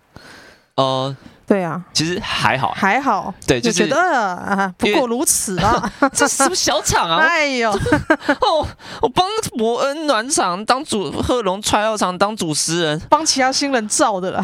[0.75, 1.15] 呃。
[1.51, 5.91] 对啊，其实还好，还好，对，就觉得啊，不过如此啊。
[6.15, 7.17] 这是什么小场啊？
[7.27, 7.69] 哎呦，
[8.39, 8.65] 哦，
[9.01, 9.27] 我帮
[9.57, 14.41] 伯恩暖场当主，贺龙踹药场当主持人，帮其他新人造的啦。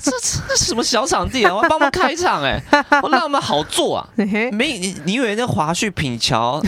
[0.00, 0.12] 这
[0.48, 1.52] 这什么小场地啊？
[1.52, 2.62] 我帮他们开场哎，
[3.02, 4.08] 我让他们好做啊。
[4.14, 6.62] 没你，你以为那华旭品乔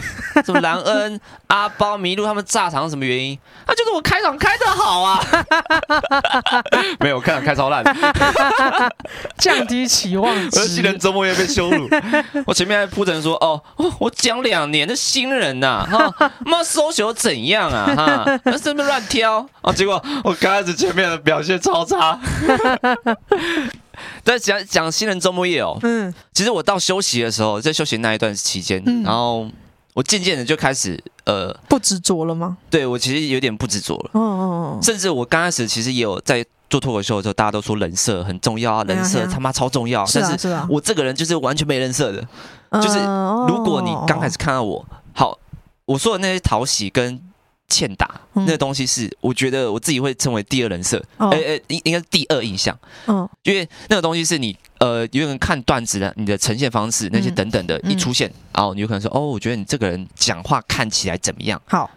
[0.44, 3.38] 什么兰恩阿包麋鹿他们炸场是什么原因？
[3.68, 5.22] 那就是我开场开的好啊。
[6.98, 7.84] 没有，开场开超烂。
[9.38, 9.67] 这样。
[9.68, 11.88] 低期望值，新人周末也被羞辱。
[12.46, 13.62] 我前面还铺陈说，哦，
[14.00, 17.94] 我讲两年的新人呐、啊，哈，妈搜球怎样啊？
[17.94, 19.46] 哈，那是不是乱挑？
[19.62, 22.18] 啊，结果我刚开始前面的表现超差。
[24.24, 29.48] 在讲讲新人周末夜哦，嗯，其实我到休息的时候，在休息那一段期间，嗯、然后
[29.92, 32.56] 我渐渐的就开始呃，不执着了吗？
[32.70, 34.10] 对，我其实有点不执着了。
[34.12, 34.42] 哦哦
[34.76, 36.44] 哦，甚至我刚开始其实也有在。
[36.70, 40.04] 做脱口秀的时候，大家都说人设很重要啊，人设他妈超重要。
[40.14, 42.20] 但是，我这个人就是完全没人设的，
[42.80, 42.98] 就是
[43.48, 45.38] 如果你刚开始看到我，好，
[45.86, 47.20] 我说的那些讨喜跟
[47.68, 61.60] 欠打那东西，是我觉得我自己会称为第二人设，哎哎，应应该是第二印象，嗯，因为那个东西是你呃，有人看段子的，你的呈现方式那些等等的，一出现，然后你有可能说，哦，我觉得你这个人讲话看起来怎么样？
[61.66, 61.90] 好。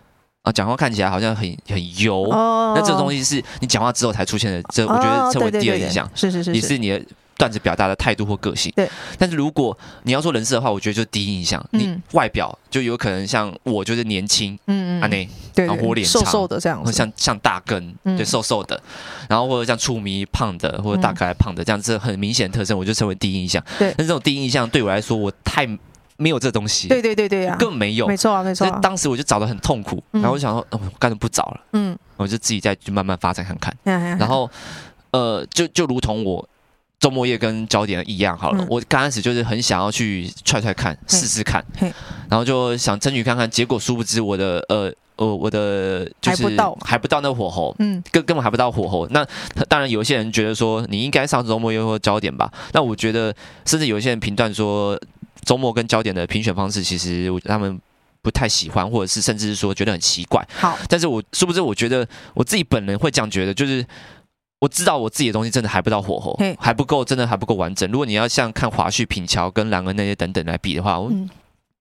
[0.43, 6.99] 啊，讲话看起来好像很很油，哦、那这个东西是你讲话之后才出现的，这我觉得称为第二印象，是是是，也是你的
[7.37, 8.73] 段子表达的态度或个性。
[8.75, 8.89] 对，
[9.19, 18.81] 但是如果你要说人设的话，我觉得就是第一印象，嗯、你外表就有可能像我就是年轻，嗯嗯，啊内，然后我脸长，瘦瘦的这样子，像像大根，对，瘦瘦的，
[19.29, 23.63] 然后或者像粗迷胖的，或者大可爱胖的这样子很明显的特征，我就称为第一印象。
[23.77, 25.67] 对，但这种第一印象对我来说，我太。
[26.21, 28.67] 没有这东西，对对对对呀，根本没有，没错啊，没错。
[28.67, 33.75] 那当时我就找的很痛苦，然后我就想说，我干脆不找了，嗯，我就自己再去慢慢发展看看。
[34.19, 34.47] 然后，
[35.09, 36.47] 呃，就就如同我
[36.99, 41.65] 周末夜跟焦点一样好了，嗯、我刚开始就是很想要去踹踹看，试试看，
[42.29, 46.43] 然后就想争取看看，结果殊不知我的呃呃我的就是
[46.83, 47.19] 还不到。
[47.19, 49.07] 那个火候，嗯，根根本还不到火候。
[49.09, 49.25] 那
[49.67, 53.33] 当然有些人觉得说你应该上周末夜或焦点吧，那我觉得
[53.65, 54.99] 甚至有一些人评断说
[55.43, 57.79] 周末跟焦点的评选方式其实他们
[58.21, 60.47] 不太喜欢，或者是甚至是说觉得很奇怪。
[60.53, 63.85] 好，但是我殊不是我觉得我自己本人会这样觉得，就是。
[64.61, 67.89] 我知道我自己的东西真的还不到火候，还不够，真的还不够完整。
[67.89, 71.09] 如果你要像看华胥、品乔跟兰恩那些等等来比的话，我。
[71.09, 71.27] 嗯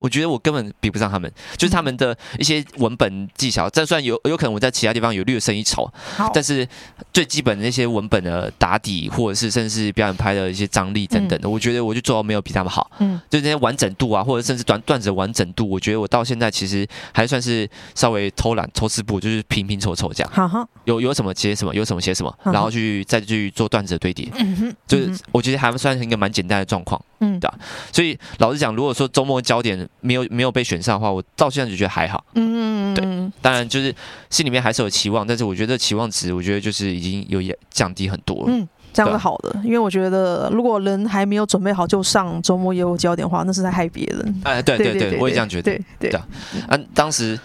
[0.00, 3.68] 我觉得我根本比不上他们，就是他们的一些文本技巧。
[3.70, 5.88] 这算有有可能我在其他地方有略胜一筹，
[6.32, 6.66] 但是
[7.12, 12.90] 最基本的那些文本的打底，或者是甚至表演拍的一些张力等等的，我觉得我就做到没有比他们好。
[12.98, 20.32] 嗯，就那些完整度啊，或者甚至短段子的完整度，我觉得我到现在其实还算是稍微偷懒、抽丝剥，就是拼拼凑凑这样。
[20.32, 24.30] 好好，有有什么接什么，有什么写什么，然后去再去做段子的堆叠。
[24.36, 26.98] 嗯哼，就是我觉得还算是一个蛮简单的状况。
[27.20, 27.50] 嗯，对。
[27.92, 29.88] 所以老实讲，如果说周末焦点。
[30.02, 32.24] 没有没有被选上的话，我到现在就觉得还好。
[32.34, 33.04] 嗯，对，
[33.42, 33.94] 当然就是
[34.30, 37.40] 心里面还是有期望，但是我觉得期望值，我觉得就是已经有
[37.70, 38.44] 降低很多了。
[38.48, 44.40] 嗯，这样是好的，因为我觉得如果人还没有准备好就上周末业务焦点的话，那是在害别人。
[44.42, 45.70] 哎，对对对，我也这样觉得。
[45.98, 46.20] 对对
[46.66, 47.38] 啊，当时。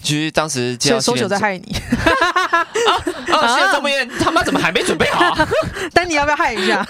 [0.00, 1.74] 其 实当时接到，所以 social 在害你
[3.32, 3.36] 啊！
[3.36, 5.48] 啊， 现在这么远，他妈怎么还没准备好啊？
[5.92, 6.82] 但你要不要害一下？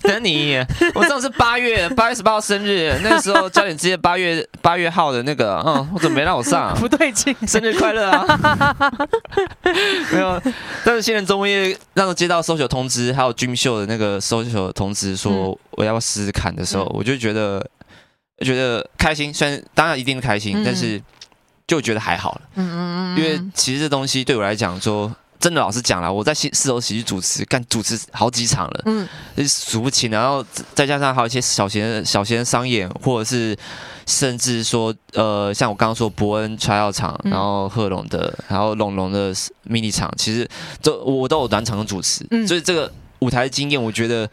[0.00, 0.64] 等你，
[0.94, 6.74] 我上次八月八月十八号生日，那个时候焦点之夜八月八月号的那个，嗯，我怎么没让我上啊？
[6.78, 8.88] 不对劲，生日快乐啊！
[10.12, 10.40] 没有，
[10.84, 17.68] 但是现在周末夜让我接到 social 通知，还有 Dream Show 的那个 social 通知，说我要试试看的时候，嗯、我就觉得
[18.38, 21.02] 觉得开心，虽然当然一定开心，嗯、但是。
[21.66, 25.10] 就觉得还好了，嗯嗯嗯，因为其实这东西对我来讲，说
[25.40, 29.08] 真的，老实讲了，我在四楼喜剧主持干主持好几场了，嗯，
[29.46, 30.44] 数不清，然后
[30.74, 33.56] 再加上还有一些小型小型商演，或者是
[34.06, 39.34] 甚至说，呃，像我刚刚说伯恩场，然后贺龙的，然后龙龙的
[39.66, 40.48] mini 场，其实
[40.82, 42.90] 都我都有暖场的主持，嗯，所以这个
[43.20, 44.28] 舞台经验，我觉得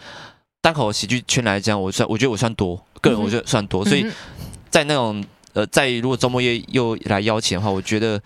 [0.62, 4.06] 单口喜剧圈来讲，我算我觉得我算多，个人我觉得算多，所以
[4.70, 5.24] 在那种。
[5.54, 8.22] 呃，在如果周末夜又来邀请的话，我觉得，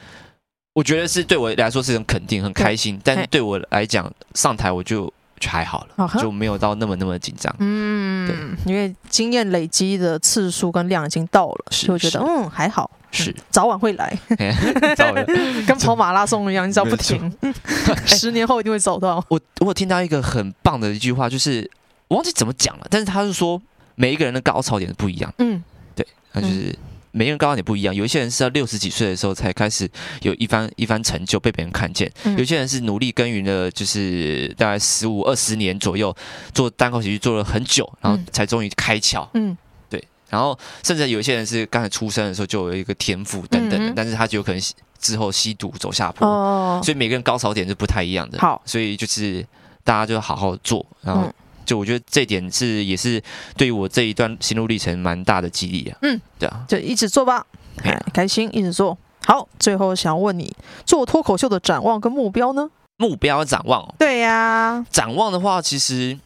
[0.73, 2.99] 我觉得是对我来说是很肯定、很开心。
[3.03, 7.53] 但是对我来讲，上台我就就还好了，哦、就没有到那么那么紧张。
[7.59, 8.35] 嗯，对，
[8.71, 14.17] 因为经验累积的次数跟量已经到了，是所以我觉得嗯还好，是、嗯、早晚会来
[15.67, 17.33] 跟跑马拉松一样，你只要不停，
[18.05, 19.23] 十年后一定会走到。
[19.29, 21.69] 我我听到一个很棒的一句话，就是
[22.07, 23.61] 我忘记怎么讲了，但是他是说
[23.95, 25.33] 每一个人的高潮点是不一样。
[25.39, 25.63] 嗯，
[25.95, 26.77] 对，他就是。
[27.15, 29.89] 嗯每个人高潮点不一样，有一些人是要六十几岁的时候才开始
[30.21, 36.13] 有一番一番成就被别人看见，嗯、有些人是努力耕耘了，就是大概十五二十年左右
[36.53, 39.25] 做单口喜剧做了很久，然后才终于开窍。
[39.33, 39.57] 嗯，
[39.89, 44.61] 对，然后甚至有一些人是刚才出生的时候就有一个天赋等等的，嗯、但是他就有可能
[44.99, 48.39] 之后吸毒走下坡，哦、所以每个人高潮点是不太一样的。
[48.39, 49.45] 好，所以就是
[49.85, 51.33] 大家就好好做，然后。
[51.65, 53.21] 就我觉得这点是也是
[53.57, 55.97] 对于我这一段心路历程蛮大的激励啊。
[56.01, 57.45] 嗯，对啊，就一直做吧，
[57.83, 58.97] 哎，开心一直做。
[59.25, 60.55] 好，最后想要问你，
[60.85, 62.69] 做脱口秀的展望跟目标呢？
[62.97, 63.93] 目标展望？
[63.97, 66.17] 对呀、啊，展望的话，其实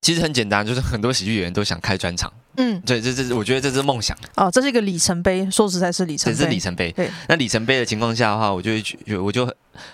[0.00, 2.32] 其实很简单，就是很多喜剧演员都想开专场。
[2.56, 5.48] 嗯，对，这这是我觉得这是梦想哦，这是一个里程碑。
[5.50, 6.90] 说实在，是里程碑，这是里程碑。
[6.90, 9.46] 对，那里程碑的情况下的话，我就会我就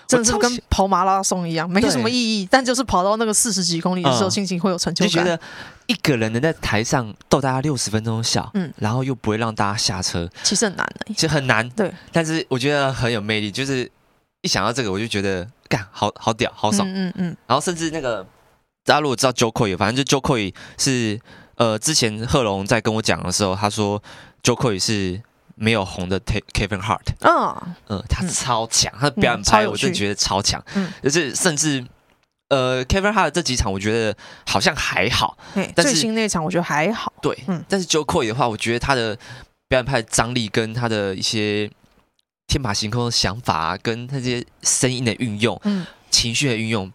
[0.07, 2.47] 真的是跟跑马拉松一样，没什么意义。
[2.49, 5.11] 但就是跑到那个四十几公里的时候，心情会有成就感。
[5.11, 5.39] 就觉得
[5.85, 11.69] 一个人能在台上逗大家六十分钟笑，嗯，然后又不会让大家下车，其实很难的，其实很难。
[11.71, 13.51] 对，但是我觉得很有魅力。
[13.51, 13.89] 就是
[14.41, 16.87] 一想到这个，我就觉得干好好屌，好爽。
[16.91, 17.37] 嗯嗯。
[17.45, 18.25] 然后甚至那个
[18.85, 21.19] 大家如果知道 Jo Koy，反正就 Jo Koy 是。
[21.57, 23.97] 呃，之前贺龙在跟我讲的时候，他说
[24.43, 25.21] Jo Koy 是
[25.55, 27.05] 没有红的 Kevin Hart。
[27.21, 30.61] 嗯嗯，他超强，他的表演派我真的觉得超强。
[30.73, 31.81] 嗯，就是甚至
[32.49, 34.13] 呃 Kevin Hart 这几场我觉得
[34.45, 35.37] 好像还好，
[35.73, 37.13] 但是最新那场我觉得还好。
[37.21, 39.15] 对，嗯，但是 Jo Koy 的话，我觉得他的
[39.69, 41.71] 表演派张力跟他的一些
[42.47, 46.91] 天马行空的想法啊，跟他这些声音的运用，嗯，情绪的运用。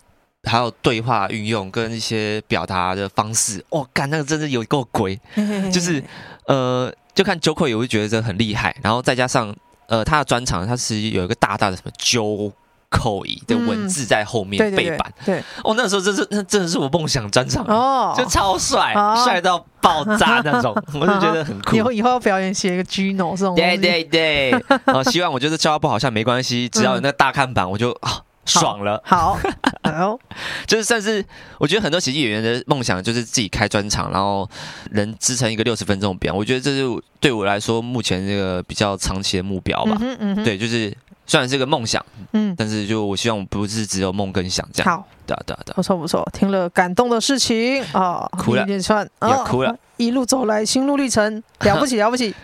[0.48, 5.18] 还有对话运用跟一些表达的方式，哇，干那个真的有够鬼，
[5.72, 6.02] 就是
[6.46, 9.54] 呃，就看 Jo Koy 也会觉得这很厉害，然后再加上
[9.86, 12.50] 呃，他的专场他是有一个大大的什么 Jo
[12.90, 21.76] Koy 的文字在后面背板，对，哦，那时候真是那真的是我梦想专场哦，就超帅， 帅到爆炸 那种，我就觉得很酷。
[21.76, 24.52] 以后以后要表演写一个 Gino 这种，对对对，
[24.86, 28.22] 哦，希望我觉得笑话不好像没关系，只要有那大看板，我就啊。
[28.44, 29.00] 爽了。
[29.04, 29.38] 好，
[29.84, 30.18] 好，
[30.66, 31.24] 就是算是
[31.58, 34.48] 我觉得很多喜剧演员的梦想就是自己开专场，然后
[34.92, 36.38] 能支撑一个六十分钟的表演。
[36.38, 36.84] 我觉得这是
[37.20, 39.96] 对我来说目前这个比较长期的目标吧。
[40.00, 40.94] 嗯嗯，对，就是
[41.26, 44.96] 虽然是个梦想，嗯，但是就我希望不是只有梦跟想这样。
[44.96, 52.34] 好，对对对，不错不错，听了感动的事情啊，哭了，连串，也哭了，一路走来心路历程，了不起了不起。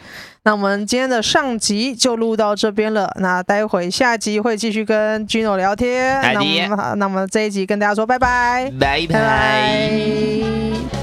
[0.46, 3.10] 那我们今天的上集就录到这边了。
[3.20, 6.22] 那待会下集会继续跟 Gino 聊天。
[6.22, 10.95] 那我们好，那我们这一集跟大家说拜拜，拜拜。